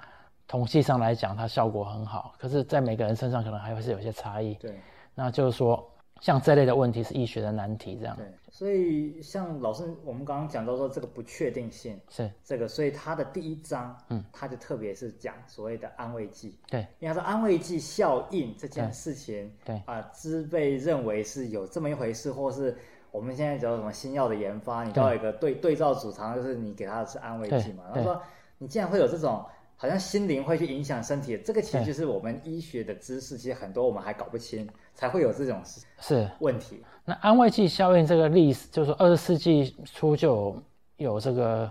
[0.47, 4.55] 统计上来讲它效果很好，可是，在每个人身上可能还会是有些差异。
[4.55, 4.79] 对，
[5.13, 5.87] 那就是说。
[6.21, 8.15] 像这类的问题是医学的难题，这样。
[8.15, 16.55] 对，所以像老师，我们刚刚讲到说这个不确定性是这个，所以他的第一章，嗯，他就特别是讲所谓的安慰剂。
[16.69, 22.77] 对，因为他说安慰剂效应这件事情，对啊，之、呃、被认为是有这么一回事，或是
[23.09, 27.85] 我们现在讲什么新药的研发，你都要一个对对照组，常常就是你给他的是安慰剂嘛。
[27.93, 28.21] 他说
[28.59, 29.43] 你竟然会有这种。
[29.77, 35.61] 好像心灵会去影响身体，这个其实就是我们医学的知识，其实很多我们还搞不清，才会有这种
[35.99, 36.83] 是问题。
[37.03, 40.55] 那安慰剂效应这个例子，就是说二十世纪初就
[40.97, 41.63] 有，有这个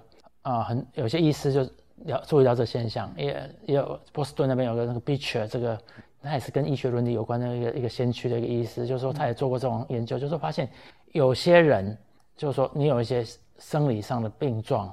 [0.42, 1.60] 啊、呃，很有些医师就
[2.04, 5.78] 了注意到这现象，也也有波士顿那边有个那个 Beecher 这个，
[6.22, 10.68] 他也是跟医学伦理有关的一个一个先驱的一个医师，就是说他也做过这种研究，就是说发现
[11.12, 11.96] 有些人
[12.36, 13.24] 就是说你有一些
[13.58, 14.92] 生理上的病状，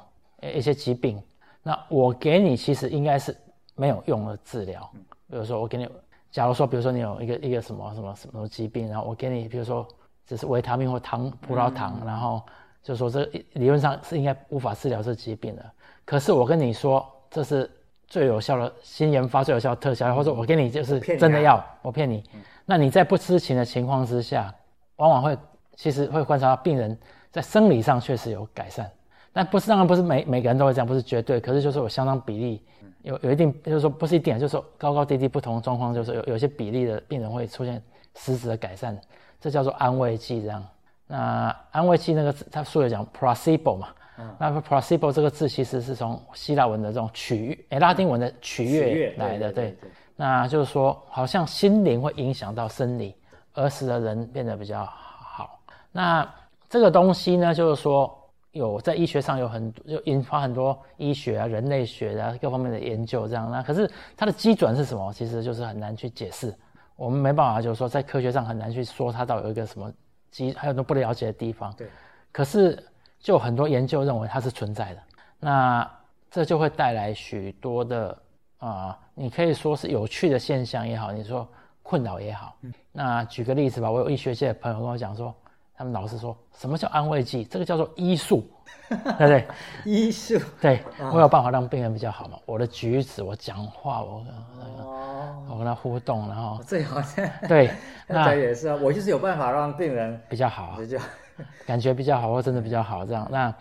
[0.53, 1.21] 一些疾病。
[1.63, 3.35] 那我给你其实应该是
[3.75, 4.89] 没有用的治疗，
[5.29, 5.87] 比如说我给你，
[6.31, 9.87] 假如说比如说你有一个一个什么什么什么疾病，然后我给你比如说
[10.25, 12.41] 只是维他命或糖葡萄糖，然后
[12.83, 15.65] 就说这理论上是应该无法治疗这疾病的。
[16.05, 17.69] 可是我跟你说这是
[18.07, 22.23] 最有效的新研发最有效的特效，或者我给你就是真的药，我骗你。
[22.65, 24.53] 那你在不知情的情况之下，
[24.97, 25.37] 往往会
[25.75, 26.97] 其实会观察到病人
[27.31, 28.89] 在生理上确实有改善。
[29.33, 31.39] 但不是，当然不是每每个人都会这样，不是绝对。
[31.39, 32.65] 可是就是有相当比例，
[33.07, 37.81] 有有一定，就是说不是一定，就是说高高低低不同的状况，就是有有些比例的病人会出现
[38.15, 38.99] 实质的改善，
[39.39, 40.63] 这叫做安慰剂这样。
[41.07, 43.87] 那安慰剂那个字，他书里讲 placebo 嘛，
[44.19, 49.89] 嗯、那 placebo 这个字其实是从希腊文的这种取悦，哎，拉丁文的取悦来的，对，对，对，对，对。
[50.15, 53.15] 那就是说，好像心灵会影响到生理，
[53.53, 55.59] 而使得人变得比较好。
[55.91, 56.29] 那
[56.69, 58.13] 这个东西呢，就是说。
[58.57, 63.49] 有在医学上有很多，就引发很多医学啊、人类学啊各方面的研究，这样。
[63.49, 65.13] 那可是它的基准是什么？
[65.13, 66.53] 其实就是很难去解释。
[66.95, 69.91] 我们没办法，就是说在科学上很难去说它到底有一个什么
[70.31, 71.73] 基，还有很多不了解的地方。
[71.77, 71.87] 对。
[72.31, 72.83] 可是
[73.19, 75.01] 就很多研究认为它是存在的。
[75.39, 75.89] 那
[76.29, 78.09] 这就会带来许多的
[78.57, 81.47] 啊、呃，你可以说是有趣的现象也好，你说
[81.83, 82.57] 困扰也好。
[82.61, 82.73] 嗯。
[82.91, 85.33] 那举个例子吧，我有医学界的朋友跟我讲说。
[85.77, 87.43] 他们老师说什么叫安慰剂？
[87.43, 88.43] 这个叫做医术，
[88.89, 89.47] 对不对？
[89.85, 92.39] 医术，对，我有办法让病人比较好嘛？
[92.47, 97.69] 我的举止，我讲话，我那个，我跟他互动，然后最好像对，
[98.07, 100.97] 那也是啊，我就是有办法让病人比较好，比较
[101.67, 103.27] 感觉比较好，或真的比较好这样。
[103.29, 103.53] 那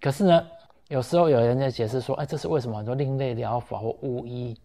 [0.00, 0.46] 可是呢，
[0.86, 4.56] 有时候有人在解释说，哎，这是为什么很多另类疗法或巫医，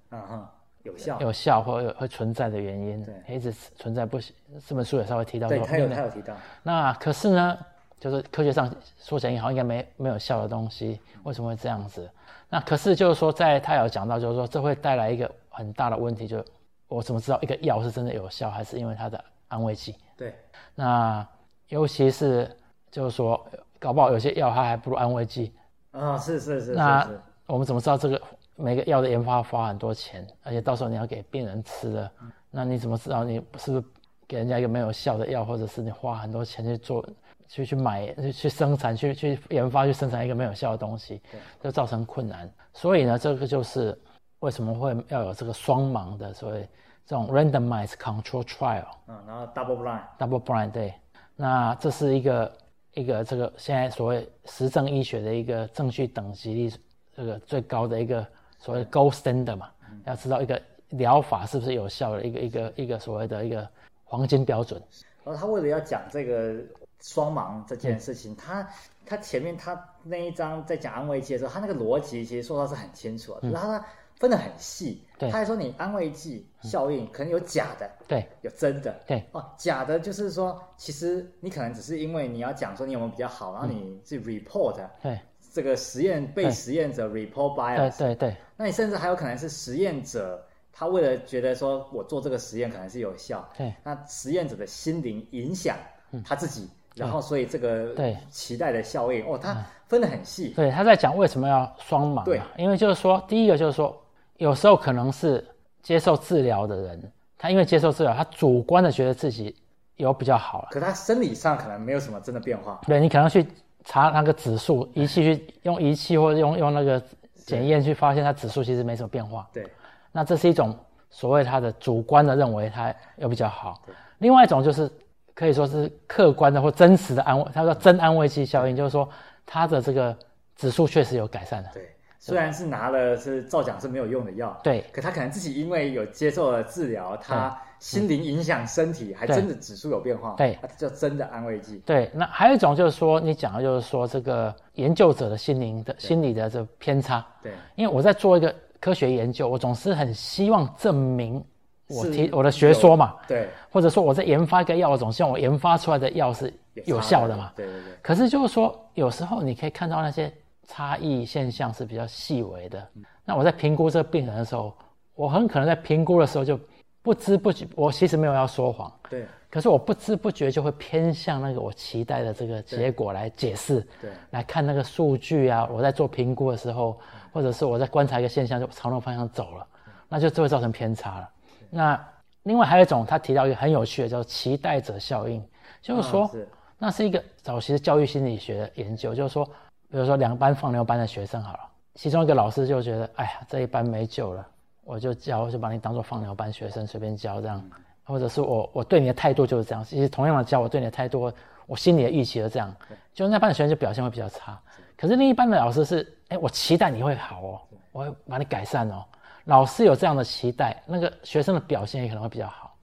[0.84, 4.36] 有效有效或有会存在的原因，对，一直存在不行。
[4.68, 6.36] 这本书也稍微提到，对，他有他有提到。
[6.62, 7.58] 那可是呢，
[8.00, 12.10] 就是科学上说起来好像应该没没有效的东西，为什么会这样子？
[12.50, 16.44] 那可是就是说，在他有讲到，就是说这会带来一个很大的问题，就
[16.88, 19.96] 我怎么知道一个药是真的有效，还是因为它的安慰剂？
[20.18, 20.36] 对。
[20.76, 21.26] 那
[21.70, 22.50] 尤其是
[22.92, 23.42] 就是说，
[23.80, 25.54] 搞不好有些药它还不如安慰剂。
[25.92, 26.74] 啊、哦，是是是。
[26.74, 27.10] 那
[27.48, 28.22] 我们怎么知道这个？
[28.56, 33.84] 每个药的研发花很多钱，而且到时候你要给病人吃了，嗯、那你怎么知道你是不是
[34.28, 37.04] 给人家一个没有效的药，或者是你花很多钱去做、
[37.48, 41.20] 去去买、去去生产、去去研发、去生产一个没有效的东西，
[41.64, 42.48] 就造成困难。
[42.74, 44.00] 所以呢，这个就是
[44.40, 46.62] 为什么会要有这个双盲的所以
[47.08, 48.86] 这种 randomized control trial。
[49.08, 50.02] 嗯，然后 double blind。
[50.20, 50.94] double blind 对，
[51.36, 52.58] 那这是一个
[52.94, 56.76] 一个这个现在所谓实证医学的一个证据等级力
[57.16, 58.24] 这个最高的一个。
[58.64, 59.70] 所谓 gold standard 嘛，
[60.06, 63.68] 要知道一个疗法是不是有效的一个一个一个所谓的一个
[64.06, 64.82] 黄金标准。
[65.26, 66.56] 然后他为了要讲这个
[67.02, 68.70] 双盲这件事情，嗯、他
[69.06, 73.86] 他前面他那一章在讲安慰剂的时候，他那个逻辑其实说的是很清楚，然后他
[74.18, 75.04] 分得很细。
[75.20, 85.20] 他还说你安慰剂效应可能有假的，对，有真的，对哦，假的就是说，其实你可能只是因为你要讲说你有没有比较好，然后你去 report，对。
[85.54, 95.78] 这个实验被实验者 report bias，对对对，那你甚至还有可能是实验者，他为了觉得说我做这个实验可能是有效，对，那实验者的心灵影响
[96.26, 98.18] 他自己，然后所以这个对。
[98.32, 100.50] 期待的效应，哦，他分得很细。
[100.56, 103.96] 对，他在讲为什么要双盲，对，因为就是说，第一个就是说，
[104.38, 105.46] 有时候可能是
[105.84, 109.56] 接受治疗的人，他因为接受治疗，他主观的觉得自己
[109.98, 112.82] 有比较好了，可他生理上可能没有什么真的变化。
[112.88, 113.46] 对，你可能去。
[113.84, 117.02] 查那个指数，仪器去用仪器或者用用那个
[117.36, 119.48] 检验去发现它指数其实没什么变化。
[119.54, 119.68] 对，
[120.12, 120.78] 那这是一种
[121.10, 123.82] 所谓他的主观的认为它又比较好。
[124.20, 124.90] 另外一种就是
[125.34, 129.08] 可以说是客观的或真实的安慰，他说真安慰剂效应，就是说
[129.46, 130.16] 他的这个
[130.56, 131.70] 指数确实有改善的。
[131.74, 131.93] 对，
[132.26, 137.56] 虽然是拿了是造假是没有用的药，对，可他可能自己因为有接受了治疗，他。
[137.80, 141.82] 心灵影响身体，还真的指数有变化，对，这叫真的安慰剂。
[141.86, 147.26] 对，那还有一种就是说，你讲的就是说，这个研究者的心灵的心理的这偏差。
[147.42, 151.44] 对，因为我在做一个科学研究，我总是很希望证明
[151.90, 156.54] 我提我的学说嘛，对，或者说我在研发一个药，我总希望我研发出来的药是
[156.86, 157.92] 有效的嘛，对对对。
[158.02, 160.32] 可是就是说，有时候你可以看到那些
[160.68, 162.88] 差异现象是比较细微的。
[163.26, 164.76] 那我在评估这个病人的时候，
[165.16, 166.60] 我很可能在评估的时候就。
[167.04, 169.26] 不知不觉，我其实没有要说谎，对。
[169.50, 174.10] 可是我不知不觉就会偏向那个我期待的这个结果来解释，对。
[174.30, 176.98] 来看那个数据啊，我在做评估的时候，
[177.34, 179.68] 或者是我在观察一个现象，就朝那个方向走了，
[180.08, 181.30] 那就就会造成偏差了。
[181.70, 182.08] 那
[182.44, 185.46] 另外还有一种，他提到一个很有趣的，叫期待者效应，
[185.82, 186.32] 就是说，
[186.78, 189.46] 那是一个早期的教育心理学的研究，就是说，
[189.94, 191.60] 比如说两班放牛班的学生好了，
[191.94, 194.44] 其中一个老师就觉得，哎呀，这一班没救了。
[194.84, 197.64] 我就教，就把你当做放牛班学生随便教这样，
[198.04, 199.86] 或者是我我对你的态度就是这样。
[199.86, 201.32] 其实同样的教，我对你的态度，
[201.68, 202.76] 我心里的预期是这样。
[203.14, 204.60] 就那班的学生就表现会比较差。
[204.98, 209.06] 可是另一班的老师是，哎，我期待你会好哦，我会把你改善哦。
[209.44, 212.76] 老师有这样的期待，那个学生的表现也可能会比较好。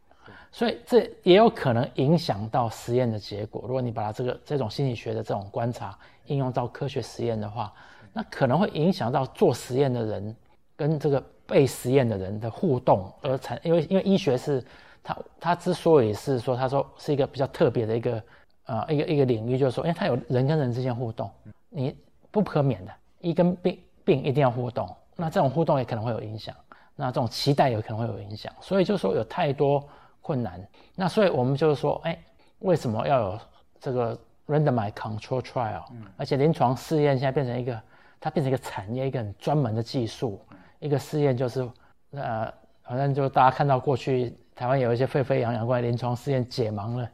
[0.52, 3.62] 所以这也有可能影响到实验的结果。
[3.66, 5.96] 如果你把它这个这种心理学的这种观察
[6.30, 7.70] 应用到科学实验的话，
[8.12, 10.34] 那可能会影响到做实验的人
[10.74, 11.22] 跟这个。
[11.50, 14.64] 被实验的人的互动而产，因为因为医学是
[15.02, 18.22] 它它之所以是说，他说是一个比较特别的一个
[18.66, 21.28] 呃一个一个领域，就是说，因为它有人跟人之间互动，
[21.68, 21.92] 你
[22.30, 26.54] 不可免的，医跟病病一定要互动，那这种互动也可能会有影响，
[26.94, 29.84] 那这种期待也可能会有影响，所以就是说有太多
[30.20, 30.64] 困难，
[30.94, 32.16] 那所以我们就是说，哎，
[32.60, 33.40] 为什么要有
[33.80, 34.16] 这个
[34.50, 35.84] randomized control trial？
[36.16, 37.80] 而且临床试验现在变成一个，
[38.18, 40.40] 它变成一个产业，一个很专门的技术。
[40.80, 41.68] 一个试验就是，
[42.12, 47.08] 呃，反正就大家看到过去台湾有一些沸沸扬扬关于临床试验解盲了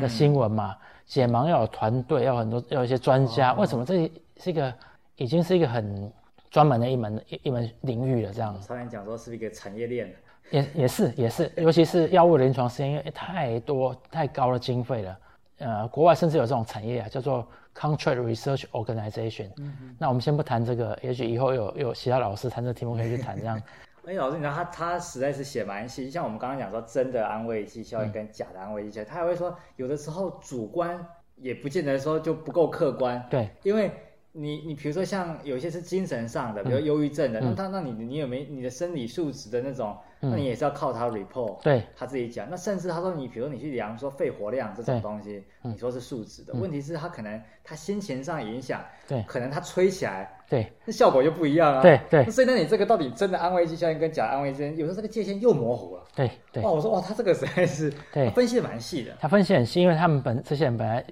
[0.00, 3.52] 的新闻嘛，嗯、解盲要有团队，要很多，要有一些专家。
[3.52, 4.72] 哦、为什么这是一个
[5.16, 6.12] 已经是一个很
[6.50, 8.32] 专门的一门一一门领域了？
[8.32, 8.66] 这样子。
[8.68, 10.14] 常常讲说是一个产业链。
[10.50, 15.18] 也也是也是，尤其是药物临床试验，因为太多太高的经费了。
[15.60, 17.46] 呃，国外甚至有这种产业啊，叫做。
[17.72, 23.62] Contract Research Organization，嗯哼，那我们先不谈这个，也许以后有有其他老师谈这个题目可以去谈这样。
[24.04, 30.98] 哎，老师，你知道他他实在是写蛮细，像我们刚刚讲说真的安慰剂效应跟假的安慰剂效应，嗯、他还会说有的时候主观
[31.36, 33.24] 也不见得说就不够客观。
[33.30, 33.92] 对，因为
[34.32, 42.46] 你你比如说像有一些是精神上的，比如忧郁症的，嗯、那他那你你有没有你的生理数值的那种，嗯、那你也是要靠他 report，对，他自己讲。
[42.50, 51.80] 那甚至他说你比如你去量说肺活量这种东西，嗯、你说是数值的，嗯、问题是他可能他心情上影响，对，可能他吹起来，对，那效果就不一样啊。
[51.80, 52.30] 对对。
[52.30, 56.02] 所以那你这个到底真的安慰剂效应跟假安慰剂，有时候这个界限又模糊了。
[56.14, 56.62] 对对。
[56.62, 59.16] 哇，我说哇，他这个实在是，对，分析的蛮细的。
[59.20, 61.04] 他分析很细，因为他们本这些人本来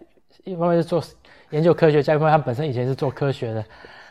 [0.44, 1.02] 一方面是做。
[1.50, 3.64] 研究科学家，因为他本身以前是做科学的，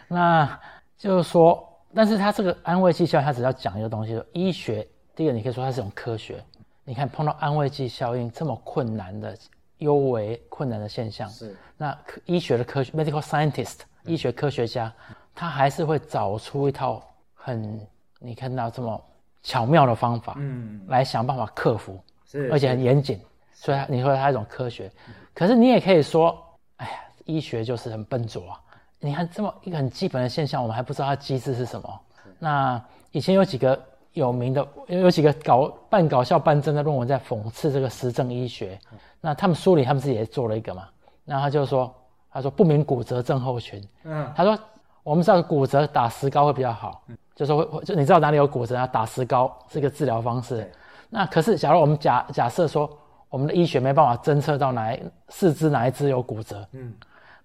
[0.07, 0.59] 那
[0.97, 6.43] 就是说，但是他这个安慰剂效应，他只要讲一个东西，说医学，第一个你可以说它是一种科学。
[6.83, 9.37] 你看碰到安慰剂效应这么困难的、
[9.77, 14.93] 尤为困难的现象，是那科医学的科学 medical scientist 医学科学家，
[15.33, 17.79] 他还是会找出一套很
[18.19, 19.01] 你看到这么
[19.43, 23.19] 巧妙的方法，嗯，来想办法克服，是，而且很严谨，
[23.53, 24.91] 所以你说它是一种科学，
[25.33, 26.37] 可是你也可以说，
[26.77, 26.91] 哎呀。
[27.27, 28.61] 医学就是很笨拙啊！
[28.99, 31.99] 你看这么一个很基本的现象，我们还不知道它机制是什么。
[32.39, 32.81] 那
[33.11, 33.79] 以前有几个
[34.13, 38.79] 有名的，有几个搞半搞笑半真的论文在讽刺这个实证医学。
[39.21, 40.87] 那他们书里他们自己也做了一个嘛。
[41.25, 41.93] 那他就说，
[42.31, 43.87] 他说不明骨折症候群。
[44.03, 44.57] 嗯，他说
[45.03, 47.03] 我们知道骨折打石膏会比较好，
[47.35, 50.71] 就说会就你知道哪里有骨折啊，打石膏是一个治疗方式。
[51.09, 52.89] 那可是假如我们假假设说
[53.29, 54.97] 我们的医学没办法侦测到哪
[55.29, 56.93] 四肢哪一只有骨折，嗯。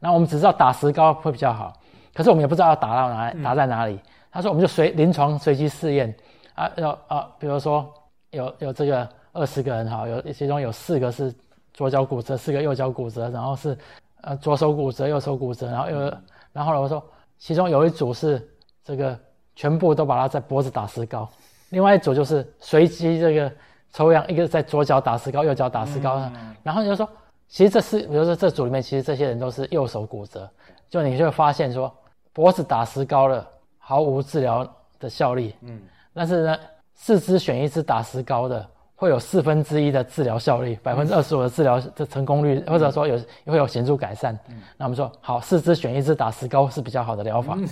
[0.04, 1.72] 那我们只知道打石膏会比较好，
[2.12, 4.00] 可是我们也不知道要打到哪，打在哪里。
[4.32, 6.12] 他说我们就随临床随机试验。
[6.54, 7.88] 啊，有啊，比如说
[8.30, 11.32] 有有这个二十个人哈，有其中有四个是
[11.72, 13.78] 左脚骨折，四个右脚骨折，然后是
[14.22, 16.12] 呃左手骨折，右手骨折，然后又
[16.52, 17.00] 然后呢我说
[17.38, 18.44] 其中有一组是
[18.82, 19.16] 这个
[19.54, 21.28] 全部都把它在脖子打石膏，
[21.70, 23.52] 另外一组就是随机这个
[23.92, 26.28] 抽样，一个在左脚打石膏，右脚打石膏，
[26.64, 27.08] 然后就说。
[27.52, 30.48] 其实这是，比如说这组里面，其实这些人都是右手骨折，
[30.88, 31.94] 就你就会发现说，
[32.32, 34.66] 脖子打石膏了，毫无治疗
[34.98, 35.54] 的效力。
[35.60, 35.78] 嗯，
[36.14, 36.58] 但是呢，
[36.94, 44.32] 四肢选一只打石膏的，会有四分之一的治疗效力，百分之二十五的治疗的成功率，或者说有会有显著改善。
[44.48, 47.68] 嗯，那我们说好，四肢选一只打石膏是比较好的疗法，嗯、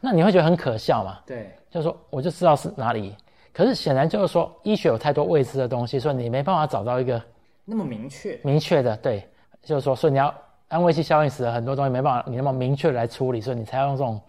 [0.00, 1.18] 那你会觉得很可笑嘛？
[1.26, 3.12] 对，就是说我就知道是哪里，
[3.52, 7.20] 可是显然就是说医学有太多未知的东西，所以你没办法找到一个。
[7.64, 9.26] 那么明确，明确的，对，
[9.62, 10.32] 就是说，所以你要
[10.68, 14.20] 安慰剂效应时，很多东西没办法你那么明确的来处理，所以你才要用这种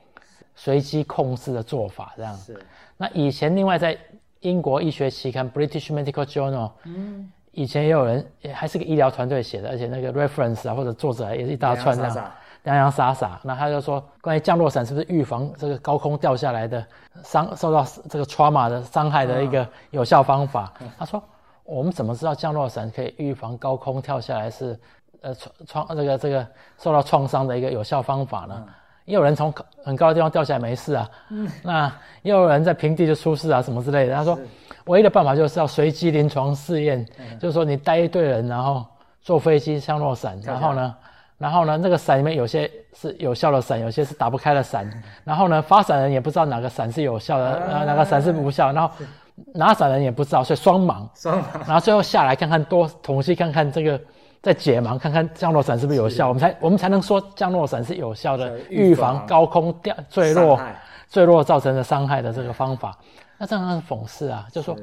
[0.56, 2.34] 随机控制的做法，这样。
[2.38, 2.58] 是。
[2.96, 3.98] 那以前另外在
[4.40, 12.32] 英国医学期刊《British Medical Journal》，嗯，以前也有人，也还是个医疗团队写的，而且那个 reference 啊或者作者也是一大串这样，
[12.64, 13.38] 洋洋洒洒。
[13.44, 16.86] 那他就说，关于降落伞是不是预防这个高空掉下来的
[17.24, 20.72] 伤，受到这个 trauma 的伤害的一个有效方法？
[20.80, 21.22] 嗯、他说。
[21.66, 24.80] 我们怎么知道降落伞可以预防高空跳下来是，
[25.22, 26.48] 呃创创这个这个
[26.78, 28.64] 受到创伤的一个有效方法呢？
[29.06, 31.92] 也有人从很高的地方掉下来没事啊，嗯，那
[32.24, 34.16] 也有人在平地就出事啊什么之类的。
[34.16, 34.38] 他说，
[34.86, 37.06] 唯一的办法就是要随机临床试验，
[37.40, 38.86] 就是说你带一队人，然后
[39.22, 40.96] 坐飞机降落伞，然后呢，
[41.38, 44.88] 然后呢那个伞里面有些是有效的伞，有些是打不开的伞，
[45.24, 48.94] 然后呢发伞人也不知道哪个伞是有效的，哪个伞是无效，然后。
[49.54, 51.08] 拿伞人也不知道，所以双盲。
[51.14, 51.58] 双盲。
[51.66, 54.00] 然后最后下来看看多统计看看这个，
[54.42, 60.60] 再解盲看看降落伞是不是有效，我们才我们才能说降落伞是有效的预防高空掉坠落
[61.10, 62.98] 坠落造成的伤害的这个方法。
[63.38, 64.76] 那这样是讽刺啊，就说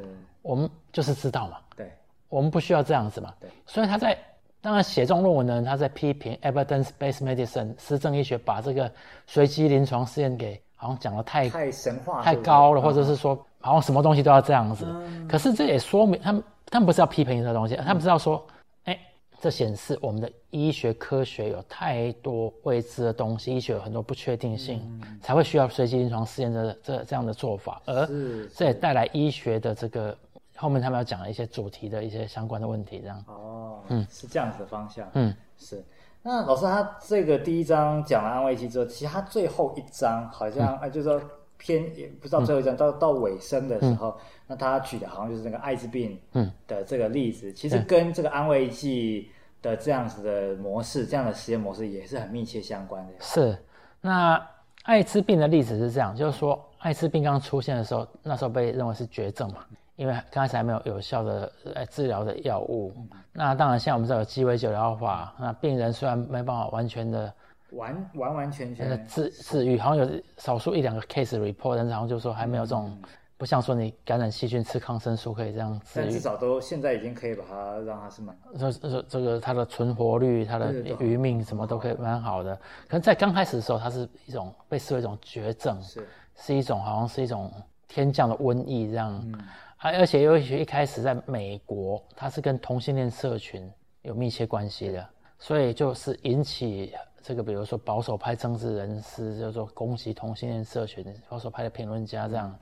[0.43, 1.91] 我们就是知道嘛，对，
[2.29, 3.33] 我们不需要这样子嘛。
[3.41, 3.49] 对。
[3.65, 4.17] 所以他在
[4.61, 8.91] 当然写这种论文的人，他在批评 evidence-based medicine 实证医学把这个
[9.27, 13.39] 随机临床试验给好像讲的太太神话太高了，或者是说。
[13.63, 18.45] 好像什么东西都要这样子，嗯、可是这也说明他们他们不是要批评这东西，他们是要说，
[18.85, 19.01] 哎、欸，
[19.41, 28.07] 这显示我们的医学科学有太多未知的东西，医学有很多不确定性，嗯、才会需要随机临床试验的这这样的做法，而
[28.55, 30.17] 这也带来医学的这个
[30.57, 33.25] 后面他们要讲的一些主题的一些相关的问题，这样。
[33.29, 35.09] 哦，嗯，是这样子的方向。
[35.15, 35.85] 嗯，是。
[36.23, 41.21] 那老师他这个第一章讲了安慰剂之后，其实他最后一章好像哎，嗯、就是说。
[41.65, 46.19] 偏也不知道最后一章、嗯、到到尾声的时候，嗯、那他举的好像就是那个艾滋病
[46.67, 49.31] 的这个例子，嗯、其实跟这个安慰剂
[49.63, 53.13] 的这样子的模式、嗯、这样的实验模式也是很密切相关的。
[53.21, 53.57] 是，
[54.01, 54.45] 那
[54.83, 59.65] 艾滋病的例子是这样，就是说艾滋病刚出现的时候，那时候被认为是绝症嘛，
[59.95, 62.93] 因为刚开始还没有有效的呃治疗的药物。
[62.97, 67.33] 嗯、那当然，现在我们知道有鸡尾酒疗法，那病人虽然没办法完全的。
[67.73, 72.97] 完完完全全的治治愈，好像有少数一两个 case report，但是好像就说还没有这种
[73.37, 82.55] 不像说你感染细菌吃抗生素可以这样治愈，但至少都现在已经可以把它让它是蛮，这这这个它的存活率、它的余命什么都可以蛮好的。
[82.87, 86.07] 可能在刚开始的时候，它是一种被视为一种绝症，是。
[86.35, 87.53] 是一种好像是一种
[87.89, 89.21] 天降的瘟疫这样。
[89.27, 89.39] 嗯，
[89.79, 93.71] 而而且尤其一开始在美国，它是跟同性恋社群
[94.03, 95.07] 有密切关系的，
[95.39, 96.95] 所以就是引起。
[97.23, 102.53] 这个比如说保守派政治人士叫做攻击同性恋社群，保守派的评论家这样，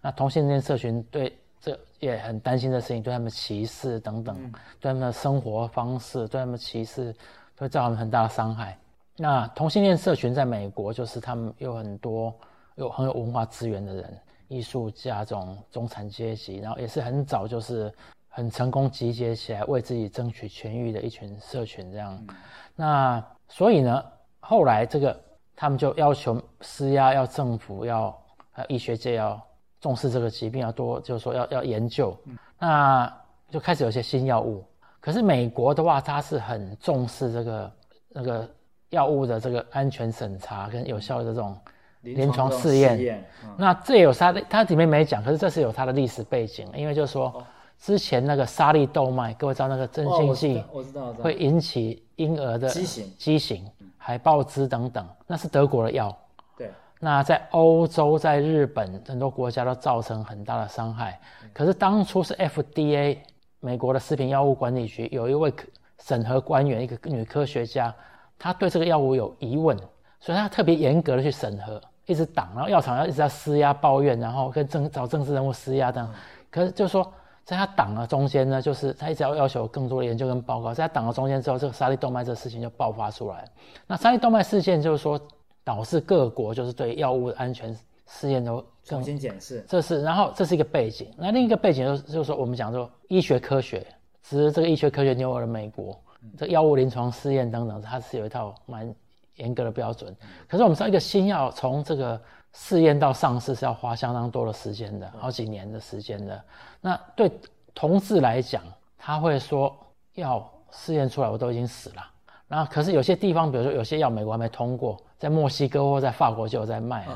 [0.00, 4.36] 那同性恋社群对这也很担心的事情，对他们歧视等等，
[4.80, 7.14] 对他们的生活方式，对他们歧视，
[7.56, 8.76] 会造成很大的伤害。
[9.16, 12.34] 那同性恋社群在美国就是他们有很多
[12.74, 17.92] 有很有文化资源的人，艺术家这种中产阶级，然后也是很早就是
[18.28, 22.26] 很成功集结起来为自己争取权益的一群社群这样，
[22.74, 23.24] 那。
[23.48, 24.04] 所以呢，
[24.40, 25.18] 后来这个
[25.56, 28.16] 他们就要求施压，要政府要，
[28.52, 29.40] 呃，医学界要
[29.80, 32.16] 重视这个疾病，要多就是说要要研究，
[32.58, 33.12] 那
[33.50, 34.64] 就开始有些新药物。
[35.00, 37.72] 可是美国的话，它是很重视这个
[38.10, 38.48] 那个
[38.90, 41.56] 药物的这个安全审查跟有效的这种
[42.02, 43.24] 临床试验。
[43.56, 47.42] 那这也有它的，它里面没讲，可是这是有它的历史背景，因为就是说。
[47.80, 53.64] 之前那个沙利豆麦，各位知道那个镇静剂，我知道，会引起婴儿的畸形、畸形、
[53.96, 56.14] 海豹肢等等，那是德国的药。
[56.56, 61.18] 对，那在欧洲、在日本很多国家都造成很大的伤害。
[61.54, 63.18] 可是当初是 FDA
[63.60, 65.52] 美国的食品药物管理局有一位
[66.00, 67.94] 审核官员，一个女科学家，
[68.38, 69.78] 她对这个药物有疑问，
[70.18, 76.12] 所以她特别严格的去审核，一直挡，然后药厂要一直在施压抱怨，然后跟政找政治人物施压等。
[76.50, 77.10] 可是就是说。
[77.48, 80.74] 在他党的中间呢，就是他一直要要求更多的研究跟报告。
[80.74, 83.42] 在他党的中间之后，这个沙利动脉这个事情就爆发出来。
[83.86, 85.18] 那沙利动脉事件就是说，
[85.64, 87.74] 导致各国就是对药物的安全
[88.06, 89.64] 试验都重新检视。
[89.66, 91.10] 这是，然后这是一个背景。
[91.16, 93.86] 那另一个背景就是，就是说我们讲说医学科学，
[94.22, 95.98] 只是这个医学科学牛耳的美国，
[96.36, 98.94] 这药物临床试验等等，它是有一套蛮
[99.36, 100.14] 严格的标准。
[100.46, 102.20] 可是我们知道，一个新药从这个。
[102.60, 106.44] 试验到上市是要花相当多的时间的，好几年的时间的。
[106.80, 107.30] 那对
[107.72, 108.60] 同事来讲，
[108.98, 109.74] 他会说
[110.14, 112.04] 要试验出来我都已经死了。
[112.48, 117.06] 然后可是有些地方，比如说有些药美国还没通过，在墨西哥或在法国就有在卖，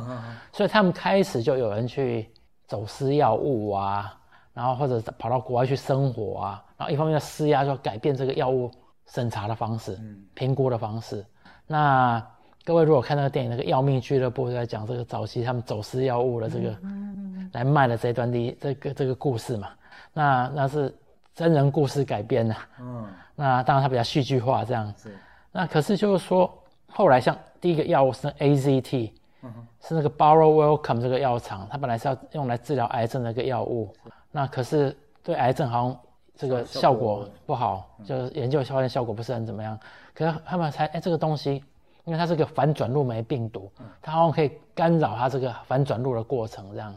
[0.52, 2.30] 所以他们开始就有人去
[2.68, 4.16] 走私药物啊，
[4.54, 8.70] 然后或者跑到国外去生活啊，然后一方面要施压，就改变这个药物
[9.06, 9.98] 审查的方式、
[10.34, 11.26] 评估的方式。
[11.66, 12.24] 那
[12.64, 19.70] 各位如果看那个电影，那个《药命俱乐部》在讲这个早期他们走私药物的这个嗯来卖的这一段历这个这个故事嘛，
[20.12, 20.94] 那那是
[21.34, 22.54] 真人故事改编的。
[22.80, 24.94] 嗯，那当然它比较戏剧化这样。
[24.96, 25.16] 是。
[25.50, 26.48] 那可是就是说，
[26.86, 29.10] 后来像第一个药物是 AZT，
[29.42, 33.92] 嗯，是那个 Burroughs Wellcome 这个药厂，它本来是要用来治疗癌症的一个药物，
[34.30, 36.00] 那可是对癌症好像
[36.36, 39.76] 这个效果不好，就是研究发现效果不是很怎么样。
[40.14, 41.64] 可是他们才哎这个东西。
[42.04, 46.94] 因为它是个反转录酶病毒，它好像可以干扰它这个反转录的过程，这样。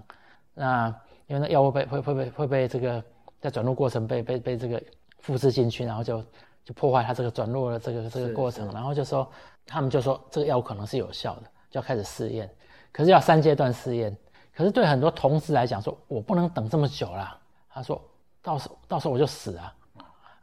[0.53, 0.87] 那
[1.27, 3.03] 因为那药物被会会被会被这个
[3.39, 4.81] 在转录过程被被被这个
[5.19, 6.23] 复制进去，然后就
[6.63, 9.29] 就破坏它这个转录的这个这个过程，然后就说
[9.65, 12.49] 他们就说这个药物可能是有效的，就要开始试验。
[12.91, 14.15] 可是要三阶段试验，
[14.55, 17.37] 可是对很多同事来讲说，我不能等这么久啦。
[17.69, 18.01] 他说
[18.41, 19.75] 到时候到时候我就死啊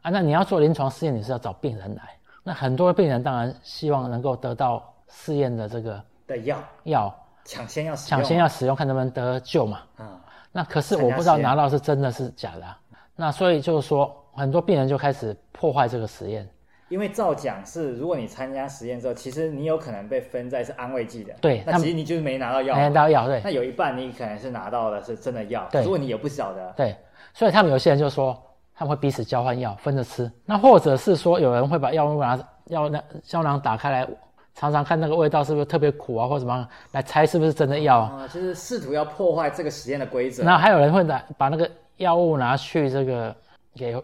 [0.03, 0.11] 啊！
[0.11, 2.15] 那你要做临床试验，你是要找病人来。
[2.43, 7.15] 那很多病人当然希望能够得到试验的这个的药药
[7.45, 9.79] 抢先要抢先要使用，看能不能得救嘛。
[9.99, 10.19] 嗯，
[10.51, 12.77] 那可是我不知道拿到是真的是假的，啊，
[13.15, 16.47] 那所以就是说很多病人就开始破坏这个实验。
[16.89, 21.33] 因为照讲是，如果你参加实验之后，其实你有可能被分在是安慰剂的。
[21.39, 23.41] 对，那其实你就是没拿到药，没拿到药，对。
[23.43, 25.81] 那有一半你可能是拿到的是真的药，对。
[25.81, 26.73] 如果你也不晓得。
[26.75, 26.95] 对，
[27.33, 28.37] 所以他们有些人就说。
[28.75, 30.31] 他们会彼此交换药，分着吃。
[30.45, 34.07] 那或者是说，有人会把药物拿药那胶囊打开来，
[34.55, 37.99] 尝尝看那个味道是不是特别苦啊，或者什么，来猜是不是真的药。
[37.99, 40.43] 啊，就是试图要破坏这个实验的规则。
[40.43, 43.35] 那还有人会拿把那个药物拿去这个
[43.75, 43.95] 给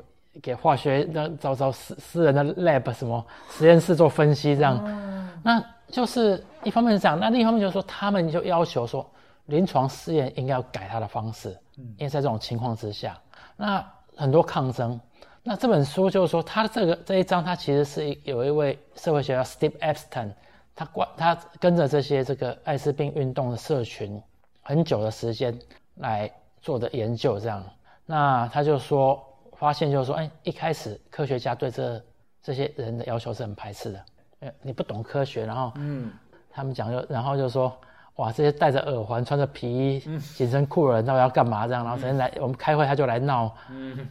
[0.42, 4.80] 给化学那找找私私人的 lab 什么实验室做分析这样。
[4.86, 5.30] 嗯。
[5.42, 9.04] 那就是一方面是这样，那另一方面就是说，他们就要求说，
[9.48, 11.58] 临床试验应该要改它的方式，
[11.98, 13.18] 因为在这种情况之下，
[13.56, 13.84] 那。
[14.20, 15.00] 很多抗争，
[15.44, 20.34] 那这本书就是说，他这个这一章，他其实是有一位社会学家 Steve Epstein，
[20.76, 24.22] 他关他跟着这些这个艾滋病运动的社群
[24.62, 25.58] 很久的时间
[25.96, 26.30] 来
[26.62, 27.64] 做的研究，这样，
[28.06, 32.04] 那他就说，发现就是说，哎，一开始科学家对这
[32.44, 36.12] 这些人的要求是很排斥的，你不懂科学，然后，嗯，
[36.52, 37.74] 他们讲就，然后就说，
[38.20, 40.00] 哇，这些戴着耳环、穿着皮衣、
[40.36, 41.66] 紧身裤的人，到底要干嘛？
[41.66, 43.50] 这样，然后整天来我们开会，他就来闹。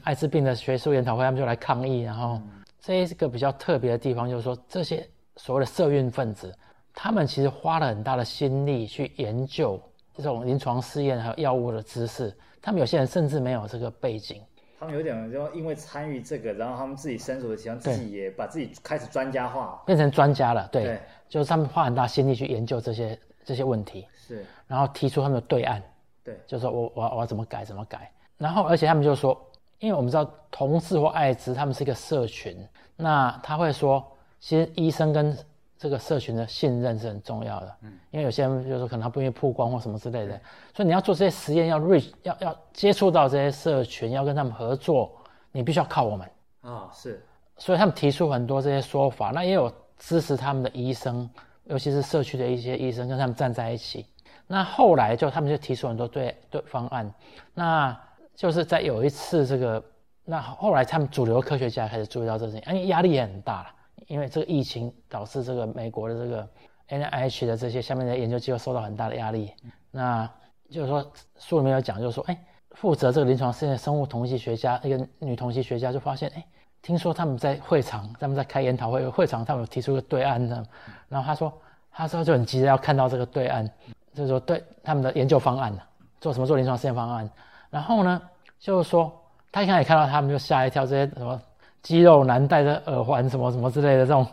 [0.02, 2.00] 艾滋病的学术研讨会，他们就来抗议。
[2.00, 2.40] 然后，
[2.80, 5.06] 这一个比较特别的地方，就是说这些
[5.36, 6.50] 所谓的社运分子，
[6.94, 9.78] 他们其实花了很大的心力去研究
[10.14, 12.34] 这种临床试验还有药物的知识。
[12.62, 14.40] 他们有些人甚至没有这个背景。
[14.80, 20.66] 他们有点就因为参与这个，然后他们自己身处的情况，自己也把自己开始专家化，变成专家了。
[20.72, 23.18] 对，对就是他们花很大心力去研究这些。
[23.48, 24.06] 这些问题。
[24.14, 25.82] 是，然后提出他们的对案，
[26.22, 29.34] 对，就是说我我要我要怎么改怎么改，然后而且他们就说，
[29.78, 32.62] 因为我们知道同事或艾滋他们是一个社群，
[32.94, 34.06] 那他会说，
[34.38, 35.34] 其实医生跟
[35.78, 40.38] 这个社群的信任是很重要的，嗯，因为有些人就是说可能他不愿意曝光或什么之类的，
[40.76, 45.10] 所以你要做这些实验要 reach 要要接触到这些社群，要跟他们合作，
[45.52, 46.26] 你必须要靠我们
[46.60, 47.24] 啊、哦，是，
[47.56, 51.26] 所以他们提出很多这些说法，那也有支持他们的医生。
[51.68, 54.06] 尤其是社区的一些医生跟他们站在一起，
[54.46, 57.12] 那后来就他们就提出很多对对方案，
[57.52, 57.94] 那
[58.34, 59.82] 就是在有一次这个，
[60.24, 63.70] 那后来他们主流科学家开始注意到这事情，因为压力也很大，
[64.06, 66.48] 因为这个疫情导致这个美国的这个
[66.88, 69.52] NIH 的这些下面的研究机构受到很大的压力，
[69.90, 70.28] 那
[70.70, 76.44] 就是说书里面有讲，就是说，哎，负责这个临床试验生物统计学家一个女统计学家就发现，哎。
[76.82, 80.64] 听说他们在会场，他们在开研讨会，会场他们有提出个对案的，
[81.08, 81.52] 然后他说，
[81.92, 83.68] 他说就很急着要看到这个对案，
[84.14, 85.76] 就是说对他们的研究方案，
[86.20, 87.28] 做什么做临床试验方案，
[87.70, 88.22] 然后呢，
[88.58, 89.12] 就是说
[89.50, 91.40] 他一开始看到他们就吓一跳，这些什么
[91.82, 94.26] 肌肉男戴着耳环什么什么之类的这种，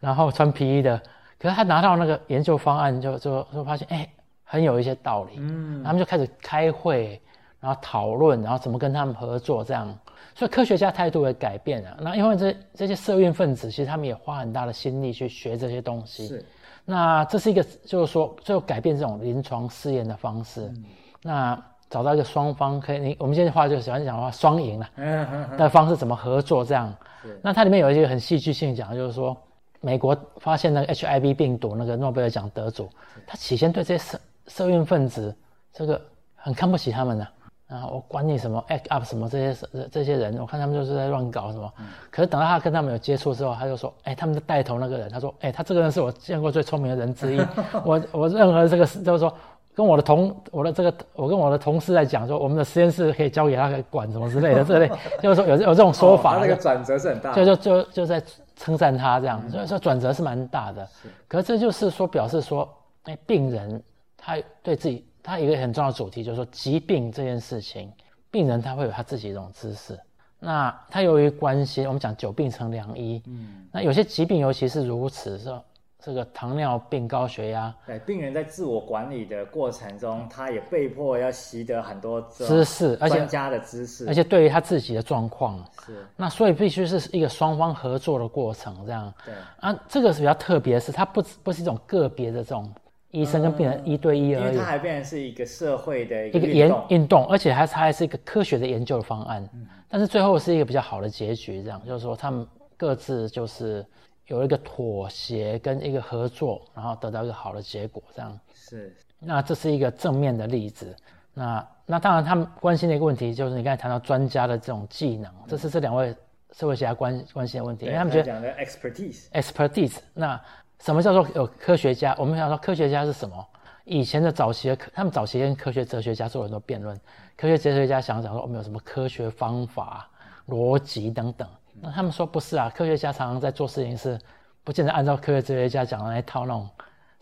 [0.00, 1.00] 然后穿皮衣的，
[1.38, 4.08] 可是他拿到那个研究方案就就就发现哎，
[4.44, 7.20] 很有一些道理，嗯，他们就开始开会，
[7.60, 9.96] 然后讨论，然后怎么跟他们合作这样。
[10.34, 11.96] 所以科学家态度也改变了。
[12.00, 16.28] 那因为这这些社运分子，其实他们也花很大的心力去学这些东西。
[16.28, 16.44] 是。
[16.84, 20.62] 那这是一个，就是说，最后改变这种临床试验的方式。
[20.62, 20.84] 嗯。
[21.22, 24.90] 那找到一个双方可以，你我们现在话就喜欢讲的话，双赢了。
[24.96, 25.56] 嗯嗯。
[25.56, 26.94] 的方式怎么合作这样？
[27.22, 27.40] 是。
[27.42, 29.36] 那它里面有一些很戏剧性讲，就是说，
[29.80, 32.88] 美国发现那个 HIV 病毒那个诺贝尔奖得主，
[33.26, 35.34] 他起先对这些社社运分子
[35.72, 36.00] 这个
[36.36, 37.24] 很看不起他们呢。
[37.24, 37.30] 啊，
[37.70, 41.70] 我管你什么 act up 什么这些这这些人，我看他们就是在乱搞什么。
[41.78, 47.40] 嗯、可是等到他跟他们有接触之后，他就说，哎，他们的带头那个人，他说，哎，他这个人是我见过最聪明的人之一。
[47.84, 49.30] 我我任何这个就是说，
[49.74, 54.90] 跟我的同我的这个我跟我的同事在讲说，我们的实验室可以交给他来管什么之类的，这类
[55.20, 56.32] 就是说有有这种说法。
[56.32, 58.22] 哦、他那个转折是很大，就就就就在
[58.56, 60.86] 称赞他这样，嗯、所以说转折是蛮大的。
[60.86, 62.66] 是可是这就是说表示说，
[63.04, 63.82] 哎，病人
[64.16, 65.04] 他对自己。
[65.28, 67.92] 他一个很重要的主题就是说，疾病这件事情，
[68.30, 69.98] 病人他会有他自己一种知识。
[70.38, 75.62] 那他由于关心，我们讲久病成良医，嗯，那有些疾病尤其是如此，说
[75.98, 92.72] 这个糖尿病、高血压，对，病人在自我管理的过程中，他也被迫要习得很多知识，而且专家的知识，而且对于他自己的状况，是那所以必须是一个双方合作的过程，这样，对啊，这个是比较特别的是，它不不是一种个别的这种。
[93.10, 99.48] 医生跟病人一对一而已，因为它还变成是一个社会的一个研运动，而且还它还是一个科学的研究的方案。
[99.54, 102.46] 嗯，但是最后是一个比较好的结局，这样就是说他们
[102.76, 103.82] 各自就是
[104.26, 108.94] 有一个妥协跟一个合作，然后得到一个好的结果，这样是。
[109.18, 110.94] 那这是一个正面的例子。
[111.32, 116.14] 那那当然他们关心的一个问题就是你刚才谈到专家的这种技能，这是这两位
[116.52, 120.38] 社会学家关关心的问题，因为他们觉得讲的 expertise expertise 那。
[120.80, 122.14] 什么叫做有科学家？
[122.18, 123.46] 我们想说科学家是什么？
[123.84, 126.94] 以前的早期的科，他们早期跟科学哲学家做很多辩论。
[127.36, 130.08] 科学哲学家想讲说，我们有什么科学方法、
[130.48, 131.48] 逻辑等等。
[131.80, 134.18] 那他们说不是啊，科学家常常在做事情是，
[134.62, 136.68] 不见得按照科学哲学家讲的那一套那种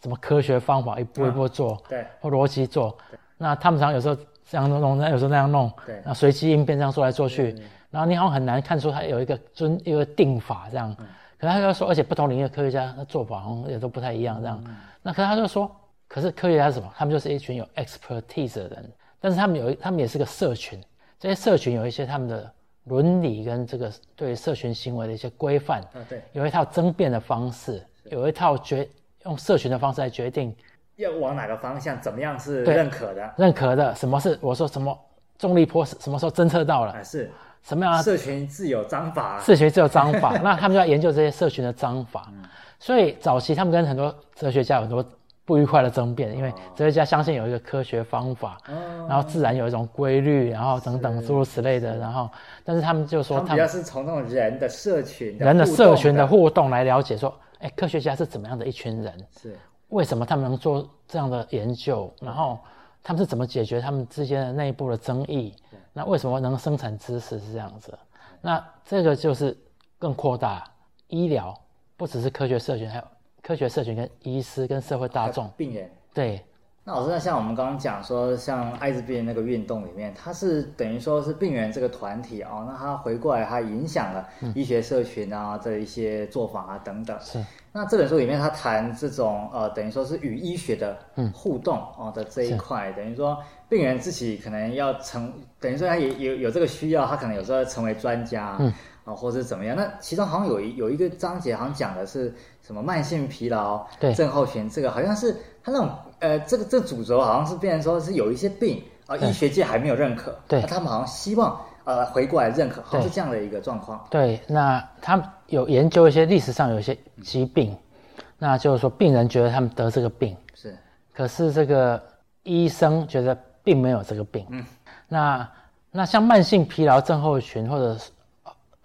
[0.02, 2.96] 什么科学方法一步一步做，嗯、对，或逻辑做。
[3.38, 7.54] 那他们常常有时候这样弄，那有时候那样弄，对，那随机应变这样做来做去，
[7.90, 10.94] 然后你好像很难看出他有一个遵一个定法这样。
[10.98, 11.06] 嗯
[11.38, 14.62] 可是他就说，而且不同领域的科学家的做法好像也都不太一样，这样。
[14.66, 15.70] 嗯、那可是他就说，
[16.08, 16.90] 可是科学家是什么？
[16.96, 20.82] 他们就是一群有 expertise 的人，但是他们有，他们也是个社群。
[21.18, 22.50] 这些社群有一些他们的
[22.84, 25.80] 伦理跟这个对社群行为的一些规范。
[25.92, 26.22] 啊，对。
[26.32, 28.88] 有一套争辩的方式，有一套决
[29.24, 30.54] 用社群的方式来决定
[30.96, 33.34] 要往哪个方向，怎么样是认可的？
[33.36, 34.98] 认可的，什么是我说什么
[35.36, 36.92] 重力波什么时候侦测到了？
[36.92, 37.30] 啊，是。
[37.66, 38.00] 什么样？
[38.00, 40.38] 社群自有章法，社群自有章法。
[40.44, 42.28] 那他们就要研究这些社群的章法。
[42.28, 42.44] 嗯、
[42.78, 45.04] 所以早期他们跟很多哲学家有很多
[45.44, 51.96] 不愉快的争辩，因为哲学家相信有一个科学方法，哦、然后自然有一种规律，然后等等诸如此类的。
[51.98, 52.30] 然后，
[52.64, 59.12] 但是他们就说他们，要是从那种人的社群的、人的社群的互动来了解说，哎，科学家是怎么样的一群人？
[59.40, 59.56] 是。
[59.88, 62.12] 为什么他们能做这样的研究？
[62.20, 62.58] 然后
[63.02, 65.54] 他们是怎么解决他们之间的内部的争议？
[65.96, 67.98] 那为什么能生产知识是这样子？
[68.42, 69.56] 那这个就是
[69.98, 70.62] 更扩大
[71.06, 71.58] 医疗，
[71.96, 73.04] 不只是科学社群，还有
[73.42, 76.44] 科学社群跟医师跟社会大众病人对。
[76.84, 87.18] 那老师，那像我们刚刚讲说，像艾滋病那个运动里面，它是等于说是病人这个团体啊、哦，那他回过来，他影响了医学社群啊这一些做法啊等等。
[87.20, 87.42] 是。
[87.72, 90.96] 那这本书里面他谈这种呃，等于说是与医学的
[91.34, 93.36] 互动哦的这一块，等于说
[93.68, 98.56] 病人自己可能要成，等于说他也有有这个需要，他可能有时候要成为专家。
[98.58, 98.72] 嗯。
[99.06, 99.76] 啊，或者怎么样？
[99.76, 103.86] 那其中好像有一有一个章节，好像讲的是什么慢性疲劳
[104.16, 105.88] 症候群，这个好像是他那种
[106.18, 114.04] 呃，这个这个主轴好像是变成说是有一些病啊、呃，医学界还没有认可，对，他们好像希望呃回过来认可，好像是这样的一个状况。
[114.10, 117.70] 对，那他们有研究一些历史上有一些疾病，
[118.16, 120.76] 嗯、那就是说病人觉得他们得这个病是，
[121.14, 122.02] 可是这个
[122.42, 124.46] 医生觉得并没有这个病。
[124.50, 124.64] 嗯，
[125.08, 125.50] 那
[125.90, 128.12] 那像慢性疲劳症候群或者是。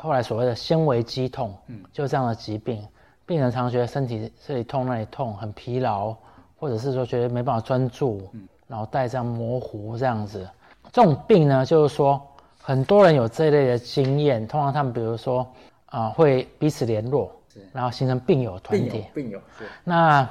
[0.03, 2.83] 后来所谓的纤维肌痛，嗯，就这样的疾病，
[3.23, 6.15] 病人常常觉得身体这里痛那里痛，很疲劳，
[6.57, 10.49] 或者是说觉得没办法专注，嗯，脑袋这样模糊这样子。
[10.91, 12.19] 这种病呢，就是说
[12.59, 15.41] 很多人有这一类的经验，通常他们比如说
[15.85, 17.31] 啊、呃，会彼此联络，
[17.71, 19.05] 然后形成病友团体。
[19.13, 19.39] 病友。
[19.83, 20.27] 那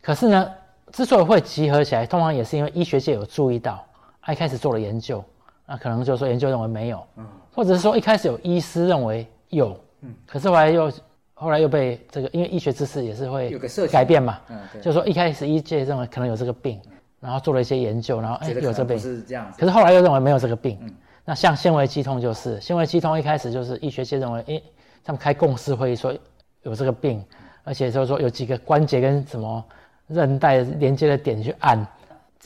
[0.00, 0.48] 可是呢，
[0.92, 3.84] 之所以会集合起来，通常也是因为医学界有注意到，
[4.32, 5.24] 一开始做了研究，
[5.66, 7.26] 那可能就是说研究认为没有，嗯。
[7.54, 10.92] 或者是说一开始有医师认为有，嗯，可是后来又
[11.34, 13.58] 后来又被这个，因为医学知识也是会
[13.90, 16.80] 改变嘛，嗯，就是说一开始医界认为可能有这个病，
[17.18, 24.62] 然后做了一些研究，然后哎有这个病，是这样，可是后来又认为没有这个病，嗯，那像纤维肌痛就是纤维肌痛一开始就是医学界认为，哎，
[25.02, 26.16] 他们开共识会议说
[26.62, 27.24] 有这个病，
[27.64, 29.64] 而且就是说有几个关节跟什么
[30.06, 31.84] 韧带连接的点去按。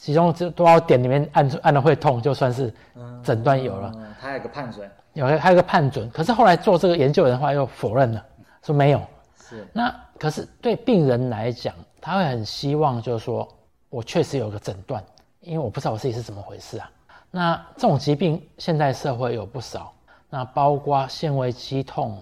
[0.02, 2.74] 其中这多少点里面按按了会痛，就算是
[3.22, 3.92] 诊断有了。
[3.94, 6.10] 嗯，它还有个判准，有还有个判准。
[6.10, 8.26] 可是后来做这个研究的话又否认了，
[8.64, 9.00] 说没有。
[9.40, 9.64] 是。
[9.72, 13.48] 那可是对病人来讲，他会很希望就是说
[13.90, 15.00] 我确实有个诊断，
[15.38, 16.90] 因为我不知道我自己是怎么回事啊。
[17.30, 19.92] 那这种疾病现在社会有不少，
[20.28, 22.20] 那包括纤维肌痛。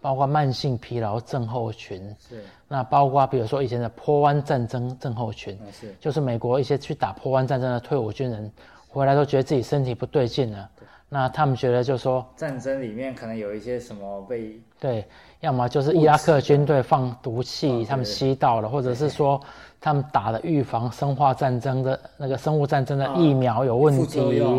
[0.00, 5.94] 包括慢性疲劳症候群，是那包括比如说以前的波湾战争症候群，是。
[6.00, 8.50] 就是美国一些去打波湾战争的退伍军人
[8.88, 10.70] 回来都觉得自己身体不对劲了，
[11.08, 15.06] 那他们觉得就是说战争里面可能有一些什么被对，
[15.40, 19.38] 要么就是伊拉克军队放毒气，他们吸到了，或者是说
[19.78, 24.02] 他们打了预防生化战争的那个生物战争的疫苗有问题，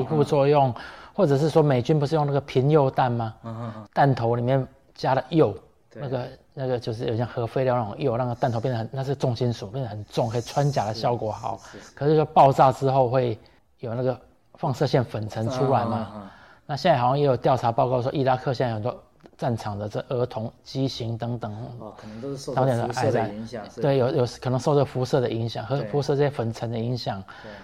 [0.07, 0.71] 副作用，
[1.13, 3.33] 或者是说美军不是用那个贫铀弹吗？
[3.91, 4.67] 弹头里面。
[4.95, 5.55] 加了铀，
[5.95, 11.59] 那个那个就是有像核废料那种铀，让个弹头变得很，那是重金属，变得很重，可以穿甲的效果好。
[11.95, 13.37] 可是说爆炸之后会
[13.79, 14.19] 有那个
[14.55, 16.31] 放射线粉尘出来嘛？
[16.65, 18.95] 那现在好像也有调查报告说，伊拉克现在很多
[19.37, 23.65] 战场的这儿童畸形等等，哦，可能都是受到辐射的影响。
[23.81, 27.21] 对，有有可能受这辐射的影响，和辐射这些粉尘的影响。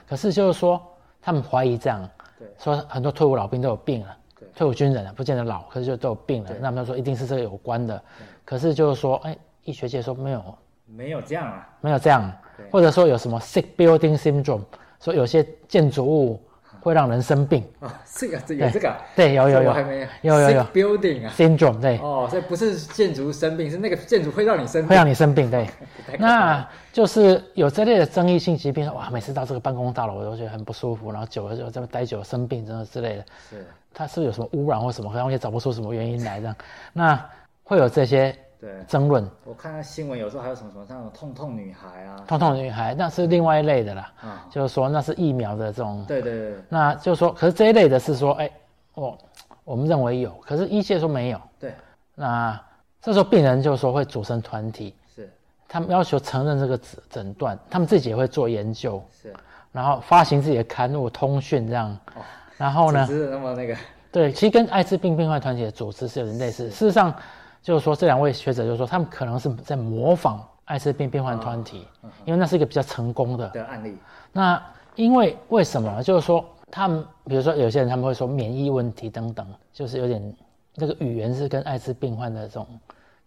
[0.07, 0.81] 可是就是说，
[1.21, 2.09] 他们怀疑这样，
[2.57, 4.17] 说很多退伍老兵都有病了。
[4.59, 6.49] 退伍军人啊，不见得老，可是就都有病了。
[6.59, 8.03] 那么他说一定是这个有关的，
[8.43, 9.33] 可是就是说，哎，
[9.63, 10.43] 医学界说没有，
[10.85, 12.29] 没有这样啊，没有这样，
[12.69, 14.63] 或者说有什么 sick building syndrome，
[14.99, 16.43] 说有些建筑物
[16.81, 17.63] 会让人生病。
[17.79, 20.51] 啊，这个这有这个，对，有有有，还没有，有有。
[20.57, 25.69] 有 building 啊，syndrome 对，哦，所以不是建筑生病，是那个建筑会让你生病，会让你生病，对，
[26.19, 33.65] 那就是有这类的争议性疾病，哇，每次到这个办公大楼我都觉得很不舒服，然后久了就这么待久了生病，真的之类的，是。
[33.93, 36.55] 它是不是有什么污染或什么，好像也找不出什么原因来这样，
[36.93, 37.29] 那
[37.63, 38.35] 会有这些
[38.87, 39.25] 争论。
[39.45, 46.03] 我看到新闻有时候还有什么什么像痛痛女孩啊，痛痛女孩那是另外一类的啦，啊，就是说那是疫苗的这种。
[46.07, 46.55] 对对对。
[46.67, 48.51] 那就是说，可是这一类的是说，哎，
[48.95, 49.17] 我
[49.63, 51.41] 我们认为有，可是医界说没有。
[51.59, 51.73] 对。
[52.15, 52.59] 那
[53.01, 55.31] 这时候病人就是说会组成团体，是，
[55.67, 59.33] 他们要求承认这个诊诊断，他们自己也会做研究，是，
[59.71, 61.97] 然后发行自己的刊物、通讯这样。
[62.15, 62.21] 哦
[62.59, 63.07] 然后呢？
[63.07, 63.75] 是那么那个，
[64.11, 66.69] 对，其实跟艾滋病病患团体的组织是有点类似。
[66.69, 67.13] 事实上，
[67.63, 73.97] 就是说这两位学者就是说，他们可能是在模仿艾滋病病患团体，哦、因为那是一个比较成功的的案例。
[74.33, 74.61] 那
[74.95, 76.03] 因为为什么？
[76.03, 80.35] 就是说他们，比如说有些人他们会说免疫问题等等，就是有点
[80.75, 82.67] 那个语言是跟艾滋病患的这种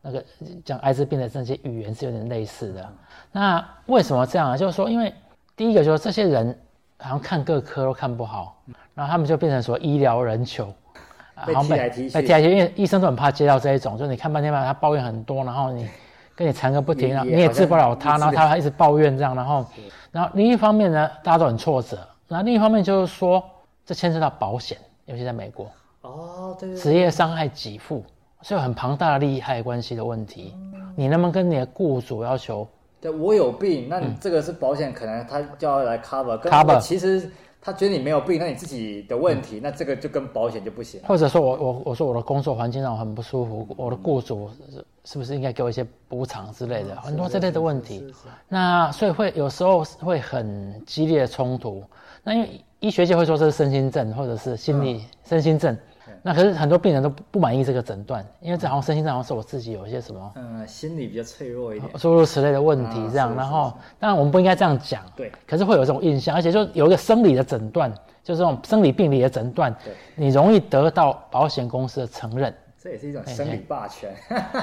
[0.02, 0.22] 那个
[0.62, 2.86] 讲艾滋病的这些语言是有点类似的。
[3.32, 4.56] 那为什么这样啊？
[4.58, 5.14] 就是说，因为
[5.56, 6.54] 第一个就是这些人
[7.02, 8.56] 好像看各科都看不好。
[8.94, 10.72] 然后他们就变成说医疗人球，
[11.46, 15.88] 被踢来踢去，被踢来踢去，因为医生都很怕接到这一种，就是你看半天吧，他抱怨很多，然后你
[16.36, 19.66] 跟你缠个不停，你也治不了他，然后他还一直抱怨这样，然后，
[20.10, 21.98] 然后另一方面呢，大家都很挫折。
[22.28, 23.42] 那另一方面就是说，
[23.84, 24.76] 这牵涉到保险，
[25.06, 25.70] 尤其在美国，
[26.02, 28.04] 哦，对，职业伤害给付，
[28.42, 30.54] 是有很庞大的利害关系的问题。
[30.94, 32.68] 你能不能跟你的雇主要求？
[33.02, 36.80] 对，我有病，那你这个是保险，可能他就要来 cover，cover。
[36.80, 37.30] 其实。
[37.64, 41.00] 他觉得你没有病，那你自己的问题，嗯、那这个就跟保险就不行。
[41.06, 48.12] 或者说我我我说我的工作环境让我很不舒服，我的雇主是是不是应该给我一些补偿之类的，很多这类的问题。
[48.48, 51.84] 那所以会有时候会很激烈的冲突。
[52.24, 55.78] 那因为医学界会说这是身心症，或者是心理、嗯、身心症。
[56.22, 63.30] 那可是很多病人都不满意这个诊断，因为这好像身心症好像是我自己有一些什么，嗯，心理比较脆弱一点，诸如此类的问题这样。
[63.30, 65.32] 啊、然后当然我们不应该这样讲，对。
[65.46, 67.92] 可是会有这种印象，而且就有一个生理的诊断，
[68.22, 74.14] 就是这种生理病理的诊断，对，你容易得到保险公司的承认，这也是一种生理霸权。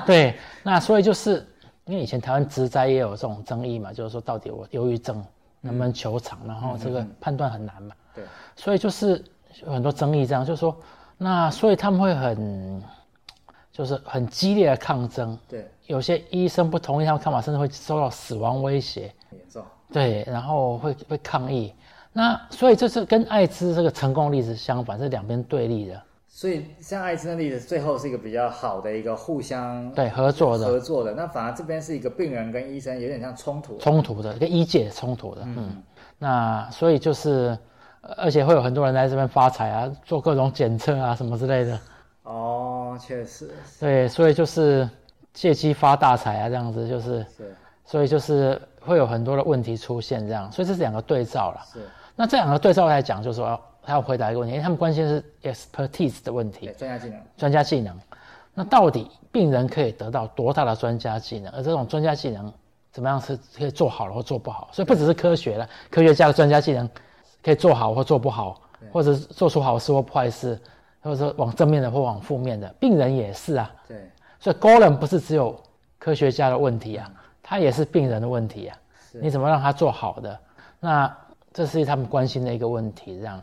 [0.06, 1.46] 对，那所以就是
[1.86, 5.24] 因为以前台湾职灾也有这种争议嘛，就是说到底我忧郁症
[5.62, 8.24] 能不能求偿，然后这个判断很难嘛，对。
[8.56, 9.24] 所以就是
[9.66, 10.76] 有很多争议，这样就是说。
[11.22, 12.82] 那所以他们会很，
[13.74, 15.38] 就是很激烈的抗争。
[15.50, 19.14] 对，有些医生不同意他们看法，甚至会受到死亡威胁。
[19.32, 19.62] 严重。
[19.92, 21.74] 对，然后会会抗议。
[22.14, 26.02] 那所以这是跟艾滋这个成功例子相反，是两边对立的。
[26.30, 31.14] 所以像艾滋的例子，最后是一个比较好的一个互相对合作的合作的。
[31.14, 35.42] 那反而这边是一个病人跟医生有点像冲突冲突的，跟医界冲突的。
[35.44, 35.84] 嗯，嗯，
[36.18, 37.60] 那所以就是。
[38.02, 41.80] 而且会有很多人来这边发财啊，做各种检测啊什么之类的。
[42.24, 43.50] 哦，确实。
[43.80, 44.90] 对，所以就是
[45.34, 47.26] 借机发大财啊，这样子就是。
[47.38, 47.56] 是。
[47.86, 51.62] 所以就是会有很多的问题出现，这样，所以这是两个对照了。
[51.74, 51.80] 是。
[52.16, 56.72] 那这两个对照来讲，就是说他要回答一个问题，因为他们关心的是 expertise 的问题。
[56.78, 57.20] 专家技能。
[57.36, 58.00] 专家技能。
[58.54, 61.52] 那到底病人可以得到多大的专家技能？
[61.52, 62.54] 而这种专家技能
[62.92, 64.70] 怎么样是可以做好了或做不好？
[64.72, 66.88] 所以不只是科学了，科学家的专家技能。
[67.44, 68.62] 可以做好或做不好，
[68.92, 70.60] 或者做出好事或坏事，
[71.02, 73.72] 或者说往正面的或往负面的，病人也是啊。
[73.88, 73.98] 对，
[74.40, 75.60] 所以 Golem 不是只有
[75.98, 77.12] 科学家的问题啊，
[77.42, 78.78] 他也是病人的问题啊。
[79.14, 80.40] 你怎么让他做好的？
[80.80, 81.18] 那
[81.52, 83.18] 这是他们关心的一个问题。
[83.18, 83.42] 这样，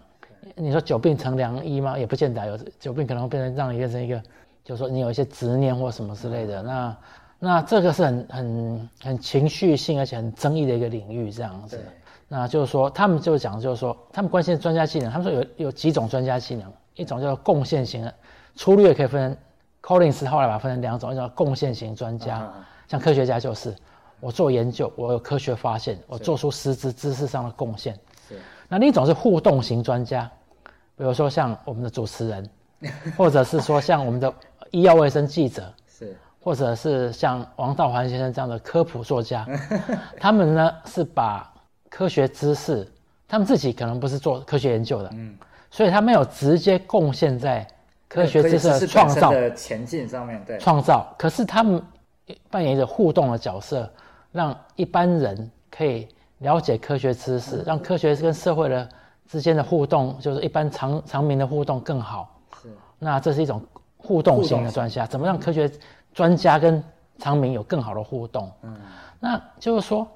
[0.54, 1.98] 你说久病成良医吗？
[1.98, 4.22] 也不见得有久病可能会变成让你变成一个，
[4.62, 6.62] 就是说你有一些执念或什么之类的。
[6.62, 6.96] 那
[7.38, 11.78] 那这个是很很很情绪性而且很争议的一个领域，这样子。
[12.28, 15.08] 那就是说，他们就讲，就是说，他们关心的专家技能。
[15.12, 18.12] 他们说有有几种专家技能，一种叫做贡献型的，
[18.56, 19.36] 粗略可以分成
[19.80, 23.72] ，Collins 后来把它分成两种，一种叫贡献型专家，啊、像科学家就是，
[24.18, 27.94] 我做研究，我有科学发现，我做出实质知识上的贡献。
[28.28, 28.40] 是。
[28.68, 30.28] 那另一种是互动型专家，
[30.96, 32.50] 比如说像我们的主持人，
[33.16, 34.34] 或者是说像我们的
[34.72, 39.46] 医药卫生记者，是，或者是像王道环先生这样的科普作家，
[40.18, 41.52] 他们呢是把。
[41.88, 42.86] 科学知识，
[43.26, 45.36] 他们自己可能不是做科学研究的，嗯，
[45.70, 47.66] 所以他没有直接贡献在
[48.08, 51.06] 科学知识的创造的前进上面，对，创造。
[51.18, 51.82] 可是他们
[52.50, 53.90] 扮演着互动的角色，
[54.32, 56.06] 让一般人可以
[56.38, 58.88] 了解科学知识，让科学跟社会的
[59.26, 62.38] 之间的互动，就是一般常常民的互动更好。
[62.62, 62.68] 是，
[62.98, 63.62] 那这是一种
[63.96, 65.70] 互动型的专家，怎么让科学
[66.12, 66.82] 专家跟
[67.18, 68.52] 常民有更好的互动？
[68.62, 68.76] 嗯，
[69.18, 70.06] 那就是说。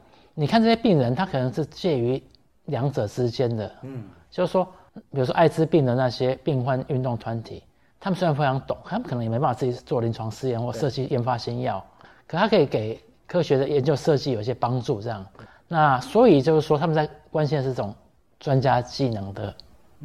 [0.41, 2.23] 你看这些病人，他可能是介于
[2.65, 4.65] 两者之间的，嗯，就是说，
[4.95, 7.63] 比如说艾滋病的那些病患运动团体，
[8.01, 11.85] 他们虽然非常懂，他们可能也没办法自己做临床试验或设计研发新药，
[12.27, 15.27] 可他可以给科学的研究设计有一些帮助，这样。
[15.69, 17.95] 那所以就是说，他们在关心的是这种
[18.39, 19.55] 专家技能的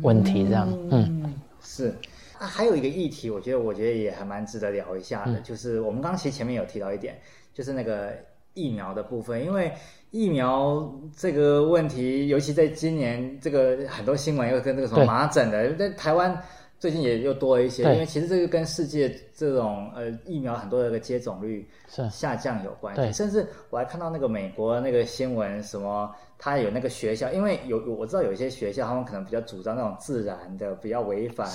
[0.01, 1.33] 问题，这样，嗯，嗯。
[1.61, 1.95] 是。
[2.39, 7.17] 啊，还有一个议题，我觉得我觉得也还蛮值得聊一下的，嗯、就是我们刚刚其实前面有提到一点，
[7.53, 8.11] 就是那个
[8.55, 9.71] 疫苗的部分，因为。
[10.11, 16.41] 疫苗这个问题，尤其在今年，这个很多新闻又跟这个什么麻疹的，在台湾
[16.79, 17.83] 最近也又多了一些。
[17.83, 21.67] 因为其实这个跟世界这种呃疫苗很多的一个接种率
[22.09, 23.11] 下降有关系。
[23.11, 31.45] 甚至我还看到那个美国那个新闻，什么他有那个学校，因为有我知道有一些学校，他们可能比较主张那种自然的，比较违反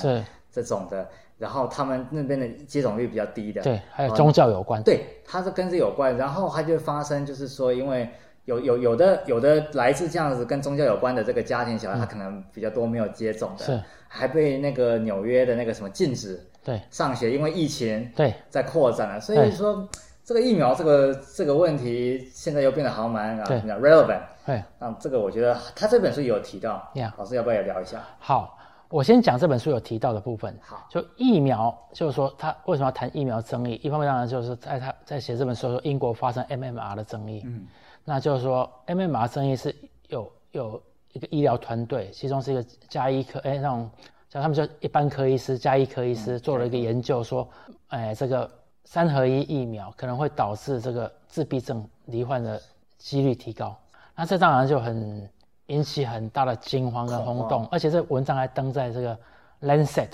[0.53, 3.63] 这种的，然后他们那边的接种率比较低的。
[3.63, 4.83] 对，还有宗教有关。
[4.83, 8.09] 对，它是跟这有关，然后它就发生就是说，因为。
[8.47, 13.81] 有有有的有的来自这样子跟宗教有关的这个家庭小孩，他可能比较多没有接种的，是。
[14.09, 16.81] 还被那个纽约的那个什么禁止对。
[16.91, 18.35] 上学，因为疫情对。
[18.49, 19.87] 在扩展了，所以说
[20.25, 24.23] 这个疫苗这个这个问题现在又变得好蛮啊，relevant。
[24.47, 28.03] 对，那这个我觉得他这本书有提到，老师要不要也聊一下？
[28.19, 28.59] 好，
[28.91, 30.53] 我先讲这本书有提到的部分。
[30.61, 33.81] 好，就疫苗，就是说他为什么要谈疫苗争议？
[33.85, 37.67] 一方面当然就是在他在写这本书说英国发生 MMR 的争议，嗯，
[38.05, 39.73] 那就是说 MMR 争议是
[40.09, 40.83] 有有
[41.13, 43.89] 一个医疗团队，其中是一个加医科，哎，那种
[44.29, 47.49] 叫他们叫一般科医师、加医科医师做了一个研究，说，
[47.89, 48.51] 哎，这个
[48.85, 52.61] 三合一疫苗可能会导致这个自闭症罹患的
[52.99, 53.77] 几率提高。
[54.17, 55.31] 那这当然就很。
[55.71, 59.15] 引起很大的惊慌跟轰动，而且这文章还登在这个
[59.63, 60.09] 《Lancet》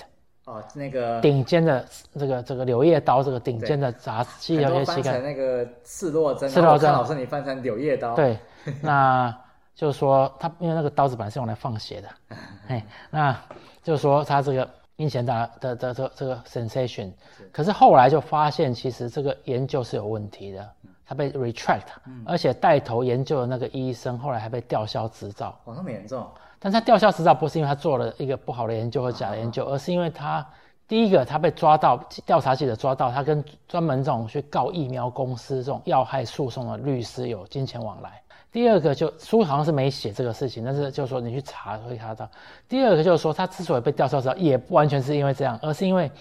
[0.45, 1.83] 哦，那个顶尖的
[2.17, 5.21] 这个这个柳叶刀这个顶尖的杂志，有些期刊。
[5.21, 6.91] 那个赤裸针，赤裸针。
[6.93, 8.37] 老师你翻成柳叶刀，对，
[8.81, 9.35] 那
[9.75, 12.09] 就是说他因为那个刀子本来是用来放血的，
[12.69, 13.35] 哎，那
[13.81, 17.11] 就是说他这个引起大的的这这个 sensation，
[17.51, 20.69] 可是后来就发现其实这个研究是有问题的。
[21.07, 21.87] 他被 retract，
[22.25, 25.57] 而且带头研究的那个医生后来还被吊销执照。
[25.63, 26.27] 哇，那么严重！
[26.59, 30.45] 但他吊销执照不是因为他做了一个不好的研究和假的研究，而是因为他
[30.85, 31.95] 第一个他被抓到
[32.25, 38.21] 调查记者抓到他跟专门这种去告疫苗公司这种要害诉讼的律师有金钱往来。
[38.51, 42.29] 第二个就书好像是没写这个事情，但是就是说你去查会查到。
[42.67, 46.11] 第二个就是说他之所以被吊销执照，也不完全是因为这样，而是因为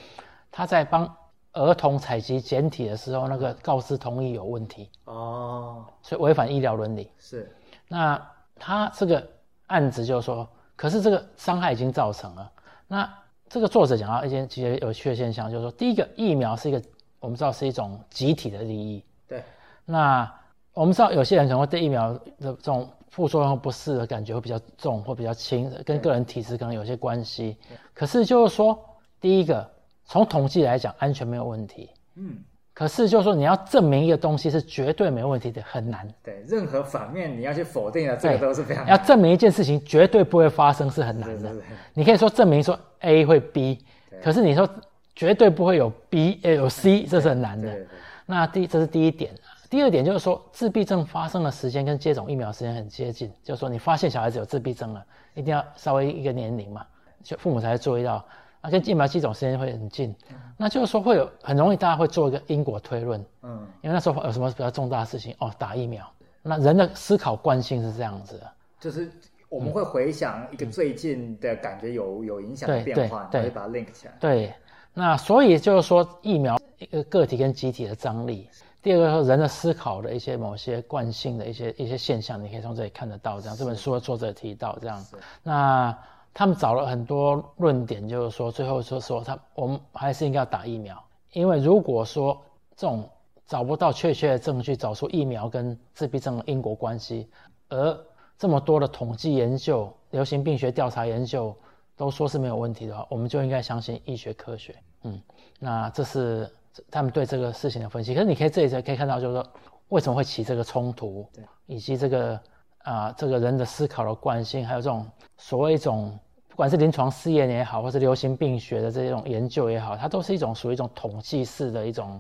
[0.53, 1.13] 他在帮。
[1.57, 7.11] 儿童采集检体的时候，那个告知同意有问题哦，所以违反医疗伦理。
[7.19, 7.51] 是，
[7.89, 8.23] 那
[8.59, 9.27] 他这个
[9.69, 10.47] 案子就是说，
[10.77, 12.53] 可是这个伤害已经造成了。
[12.87, 13.11] 那
[13.49, 16.83] 这个作者讲到一件其实有趣的现象，就是说，第一个疫苗是一个
[17.21, 19.03] 我们知道是一种集体的利益。
[19.27, 19.43] 对。
[19.85, 20.31] 那
[20.75, 27.57] 我们知道有些人可能会对疫苗的这种副作用不适的感觉会比较重或比较轻，跟个人体质可能有些关系。
[27.95, 28.79] 可是就是说，
[29.19, 29.76] 第一个。
[30.07, 31.91] 从统计来讲，安全没有问题。
[32.15, 32.39] 嗯，
[32.73, 36.09] 可是就是说，你要证明一个东西是绝对没问题的，很难。
[36.23, 38.97] 对，任何反面你要去否定的，这个都是非常难。
[38.97, 41.53] 要证明一件事情绝对不会发生是很难的。
[41.93, 43.85] 你可以说证明说 A 会 B，
[44.23, 44.69] 可是你说
[45.15, 47.77] 绝对不会有 B，呃，有 C，这是很难的。
[48.25, 49.35] 那第这是第一点。
[49.69, 55.05] 第二点就是说，自闭症发生的时间跟接种疫苗时间很接近，就是说你发现小孩子有自闭症了，
[55.35, 56.87] 一定要稍微一个年龄嘛，
[57.25, 58.25] 就父母才会注意到。
[58.67, 66.05] 啊，跟疫苗接种时间会很近，嗯，那就是说会有很容易大家会做一个因果推论，嗯，因为那时候有什么比较重大的事情哦，打疫苗，
[66.43, 69.09] 那人的思考惯性是这样子的，就是
[69.49, 74.53] 我们会回想一个最近的感觉有、嗯、有影响的变化，对，对，对，把它 link 起来，对，
[74.93, 78.51] 那所以就是说疫苗一个个体跟集体的张力，
[78.83, 85.07] 第二个说人的思考的一些某些惯性的一些一些现象，你可以从这里看得到，这样这本书的作者提到这样，
[85.45, 85.97] 那。
[86.39, 92.39] 他们找了很多论点，就是说，最后说说他，我们还是应该要打疫苗，因为如果说
[92.77, 93.09] 这种
[93.47, 97.31] 找不到确切的证据，找出疫苗跟自闭症的因果关系，
[97.71, 97.99] 而
[98.37, 101.57] 这么多的统计研究、流行病学调查研究
[101.97, 104.77] 都说是没有问题的话，我们就应该相信医学科学。
[105.05, 105.19] 嗯，
[105.59, 106.55] 那这是
[106.91, 108.13] 他们对这个事情的分析。
[108.13, 109.47] 可是你可以这里可以看到，就是说
[109.89, 111.27] 为什么会起这个冲突，
[111.65, 112.35] 以及这个
[112.81, 116.15] 啊、呃，这个人的思考的惯性，还有这种所谓一种。
[116.57, 122.19] 不管是临床试验也好，或是流行病学的这种研究也好，它都是一种属于一种统计式的一种，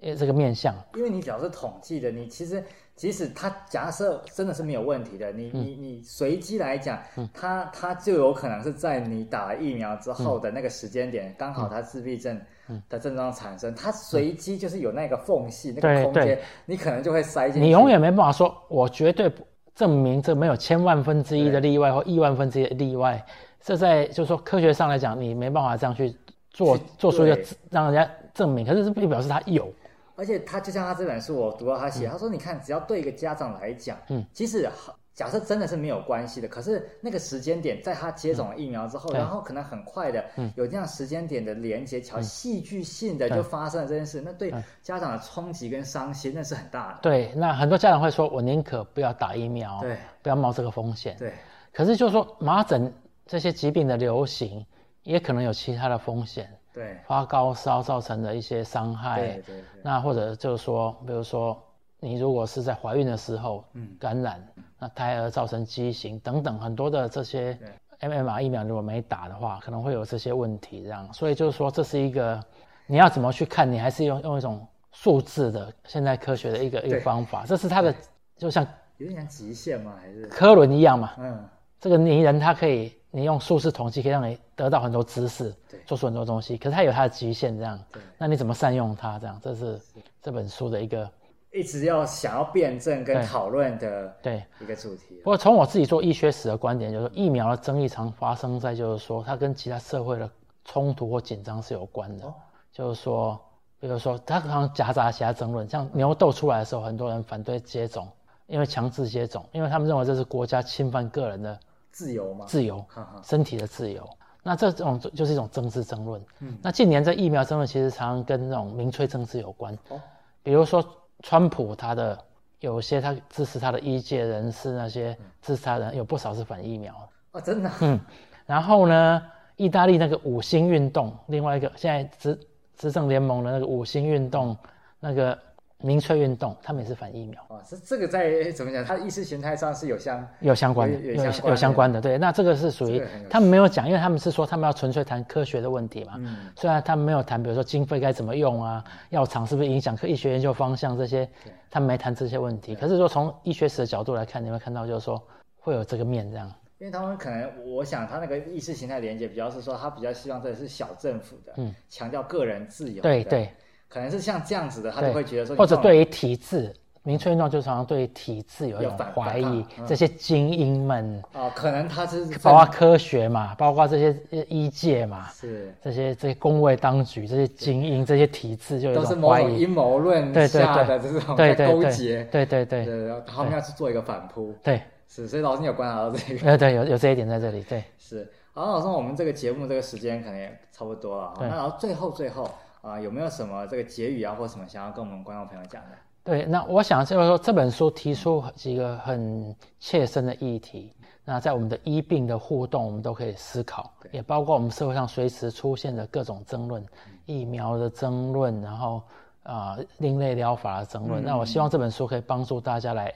[0.00, 0.74] 呃，这个面向。
[0.94, 2.64] 因为你只要是统计的，你其实
[2.94, 12.40] 即使它假设真的是没有问题的，你、嗯、你你随机来讲，嗯、它它就有可能是在你打了疫苗之后的那个时间点，刚、嗯、好它自闭症
[12.88, 17.60] 的症状产生，嗯、它随机就是有那个缝隙、嗯、那个空间，你可能就会塞进去。
[17.60, 23.22] 你永远没办法说，我绝对不证明这没有千万分之一的例外或亿万分之一的例外。
[23.66, 26.14] 这在就是说科学上来讲，你没办法这样去
[26.50, 27.36] 做做出一个
[27.68, 29.68] 让人家证明，可是这并不表示他有。
[30.14, 34.70] 而且他就像他这本书，我读到他写，嗯、他说：“你看，只要对一个家长来讲，嗯，即使
[35.14, 40.48] 假设真的是没有关系的，可是那个时间点，在他接种了疫苗之后，嗯、然后可能很快的嗯。
[40.54, 46.98] 有这样时间点的连接，桥、嗯、戏剧性的就发生了这件事，嗯、那对家长的冲击跟伤心那是很大的。
[47.02, 51.16] 对，那很多家长会说：我宁可不要打疫苗，对，不要冒这个风险。
[51.18, 51.32] 对，
[51.72, 52.92] 可是就是说麻疹。
[53.26, 54.64] 这些疾病的流行
[55.02, 59.64] 也可能有其他的风险，对，发高烧造成的一些伤害，对对对。
[59.82, 61.60] 那或者就是说，比如说
[61.98, 67.58] 你如果是在怀孕的时候嗯感染，嗯、那胎儿造成畸形等等很多的这些
[68.00, 70.82] MMR 疫苗如果没打的话，可能会有这些问题。
[70.84, 72.40] 这样，所以就是说这是一个
[72.86, 77.92] 你要怎么去看，你还是用用一种数字的现代科学的一个一个方法，这是它的
[78.36, 78.64] 就像
[78.98, 79.94] 有点像极限吗？
[80.00, 81.12] 还是科伦一样嘛？
[81.18, 81.48] 嗯，
[81.80, 82.92] 这个泥人它可以。
[83.10, 86.56] 你用数字统计可以让你得到很多知识，对，做出很多东西。
[86.56, 89.18] 可是它有它的局限，这样，对，那你怎么善用它？
[89.18, 89.80] 这样，这是
[90.20, 91.10] 这本书的一个
[91.52, 95.14] 一直要想要辩证跟讨论的对一个主题。
[95.24, 100.28] 不过从我自己做医学史的观点，就是说疫苗的争议常发生在就是说它跟其他社会的
[100.64, 102.26] 冲突或紧张是有关的。
[102.26, 102.34] 哦、
[102.70, 103.40] 就是说，
[103.80, 108.06] 比如说它可能夹杂其他争论，像牛痘出来的时候，很多人反对接种，
[108.48, 111.58] 因为强制接种，因为他们认为这是国家侵犯个人的
[111.96, 112.84] 自由吗，自由，
[113.22, 114.06] 身体的自由。
[114.42, 116.22] 那这种就是一种政治争论。
[116.40, 119.76] 嗯，那近年这疫苗争论其实常常跟那种民粹政治有关。
[119.88, 120.00] 哦，
[120.42, 120.84] 比如说。
[121.22, 122.16] 川普他的
[122.60, 126.94] 有些他支持他的医界人士，那些支持他的人有不少是反疫苗
[127.32, 127.70] 哦，真的。
[127.80, 127.98] 嗯，
[128.44, 129.22] 然后呢，
[129.56, 132.38] 意大利那个五星运动，另外一个现在执
[132.76, 134.54] 执政联盟的那个五星运动，
[135.00, 135.36] 那个。
[135.82, 137.62] 民粹运动，他们也是反疫苗啊。
[137.64, 138.84] 是这个在怎么讲？
[138.84, 142.00] 它意识形态上是有相有相关的，有有相关的，有相关的。
[142.00, 146.14] 对，那这个是属于他们没有讲，因为他们是说他们要纯粹谈科学的问题嘛。
[146.16, 146.36] 嗯。
[146.56, 151.28] 虽然他们没有谈，比如说经费该怎么用啊，药厂是不是影响科医学研究方向这些，
[151.70, 152.74] 他们没谈这些问题。
[152.74, 155.22] 可是说从医学史的角度来看，你会看到就是说
[155.58, 156.50] 会有这个面这样。
[156.78, 163.02] 因为他们可能，我想他那个意识形态连接比较是说，他比较希望这是小政府的，嗯，强调个人自由。
[163.02, 163.50] 对对。
[163.88, 169.64] 可能是像这样子的，他就会觉得说，或者对于体制，民粹运动就常常对于体制有一种怀疑。
[169.86, 179.60] 这些精英们哦，可能他是包括科学嘛，包括这些医界嘛，是这些这些公卫当局这些精英这些体制就有一种怀疑。
[179.60, 182.84] 阴谋论下的这种勾结，对对对，
[183.24, 184.52] 他们要去做一个反扑。
[184.62, 186.40] 对，是，所以老师你有观察到这个？
[186.40, 187.62] 对对，有有这一点在这里。
[187.62, 188.28] 对，是。
[188.52, 191.34] 好，老师，我们这个节目这个时间可能也差不多了。
[191.38, 192.50] 那然后最后最后。
[192.86, 195.96] 啊，有没有什么这个结语啊，或什么想要跟我们观众朋友讲的？
[196.22, 206.84] 对，那我想就是说，这本书提出几个很切身的议题，那在我们的医病的互动，我们都可以思考，也包括我们社会上随时出现的各种争论，
[207.24, 209.02] 疫苗的争论，然后
[209.42, 211.22] 啊、呃，另类疗法的争论。
[211.22, 213.12] 嗯、那我希望这本书可以帮助大家来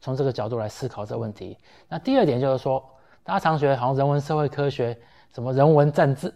[0.00, 1.56] 从这个角度来思考这个问题。
[1.88, 2.84] 那第二点就是说，
[3.22, 4.96] 大家常觉得好像人文社会科学，
[5.32, 6.32] 什么人文战智。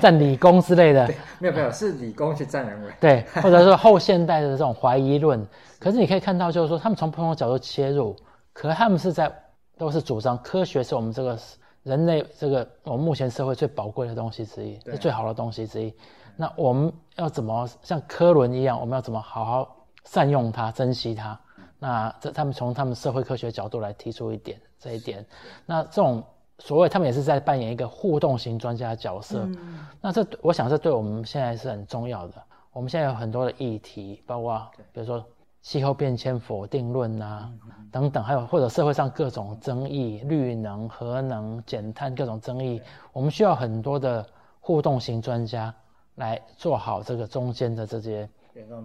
[0.00, 1.06] 战理工之类的，
[1.40, 5.44] 没有没有，是理工去占人文，对，或者是 后现代的这种怀疑论。
[5.80, 8.14] 可是你可以看到，就是说他们从不同的角度切入，
[8.52, 9.30] 可是他们是在
[9.76, 11.36] 都是主张科学是我们这个
[11.82, 15.92] 人类这个我们目前社会最宝贵的东西之一，是最好的东西之一。
[16.36, 21.38] 那我们要怎么像科伦一样，我们要怎么好好善用它、珍惜它？
[21.80, 25.26] 那这他们从他们社会科学角度来提出一点这一点，
[25.66, 26.22] 那这种。
[26.60, 32.34] 所谓他们也是在扮演一个互动型专家的角色，嗯、那这我想这对我们现在是很重要的。
[32.72, 35.24] 我们现在有很多的议题，包括比如说
[35.62, 37.52] 气候变迁否定论啊
[37.90, 42.80] 等等，还有或者社会上各种争议，绿能、核能、减碳各种争议，
[43.12, 44.24] 我们需要很多的
[44.60, 45.74] 互动型专家
[46.14, 48.28] 来做好这个中间的这些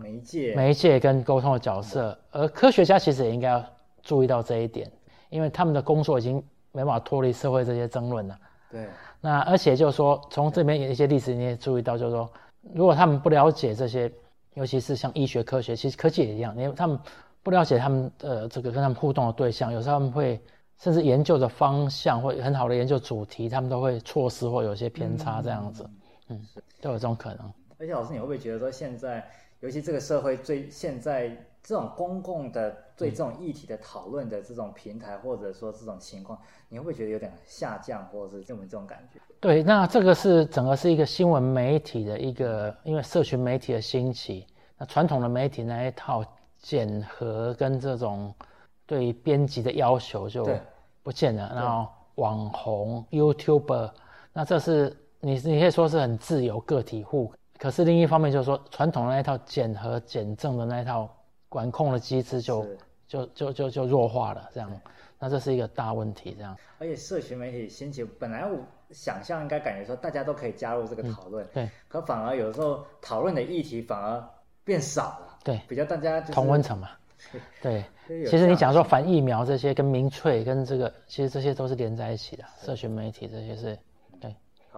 [0.02, 2.18] 媒介、媒介跟沟通的角色。
[2.32, 3.64] 而科学家其实也应该要
[4.02, 4.92] 注意到这一点，
[5.30, 6.44] 因为他们的工作已经。
[6.80, 8.40] 没办法脱离社会这些争论了。
[8.72, 8.88] 对，
[9.20, 12.32] 那而且就是说，从这边有一些历史你也注意到，就是说，
[12.74, 14.10] 如果他们不了解这些，
[14.54, 16.98] 尤其是像医学科学，其实科技也一样，因为他们
[17.44, 20.40] 不了解他们呃这个跟他们互动的对象，有时候他们会
[20.78, 25.84] 甚至研究的方向或很好的研究主题，他们都会错失或有些偏差这样子，
[26.30, 27.52] 嗯，嗯都有这种可能。
[27.78, 29.28] 而且老师，你会不会觉得说，现在
[29.60, 31.36] 尤其这个社会最现在？
[31.70, 36.36] 这种公共的对这种议题的讨论的这种平台，或者说这种情况，
[36.68, 39.20] 你会不会觉得有点下降，或者是这么这种感觉？
[39.40, 44.48] 对，那这个是整个是一个新闻媒体的一个，因为社群媒体的兴起，
[44.80, 46.26] 那传统的媒体那一套
[46.58, 48.34] 检核跟这种
[48.88, 50.50] 对编辑的要求就
[51.04, 53.92] 不见了，然后网红 YouTuber，
[54.34, 61.08] 那这是你你可以说是很自由个体户，可是另一方面就是说传统的那一套检核检证的那一套。
[61.50, 62.66] 管控的机制就
[63.08, 64.72] 就就就就弱化了，这样，
[65.18, 66.56] 那这是一个大问题，这样。
[66.78, 68.58] 而且社群媒体兴起，本来我
[68.92, 74.24] 想象应该感觉说大家都可以加入这个讨论，嗯、对，可反而有时候讨论的议题反而
[74.64, 76.90] 变少了，对，比较大家、就是、同温层嘛，
[77.62, 77.84] 对。
[78.08, 83.78] 其实你讲说反疫苗这些跟民粹跟这个，其实这些都是连在一起的，社群媒体这些是。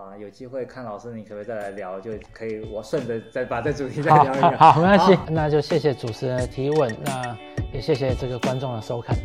[0.01, 1.99] 好，有机会看老师，你可不可以再来聊？
[1.99, 4.57] 就可以，我顺着再把这主题 再聊一聊。
[4.57, 7.37] 好，没关系，那就谢谢主持人的提问，那
[7.71, 9.15] 也谢谢这个观众的收看。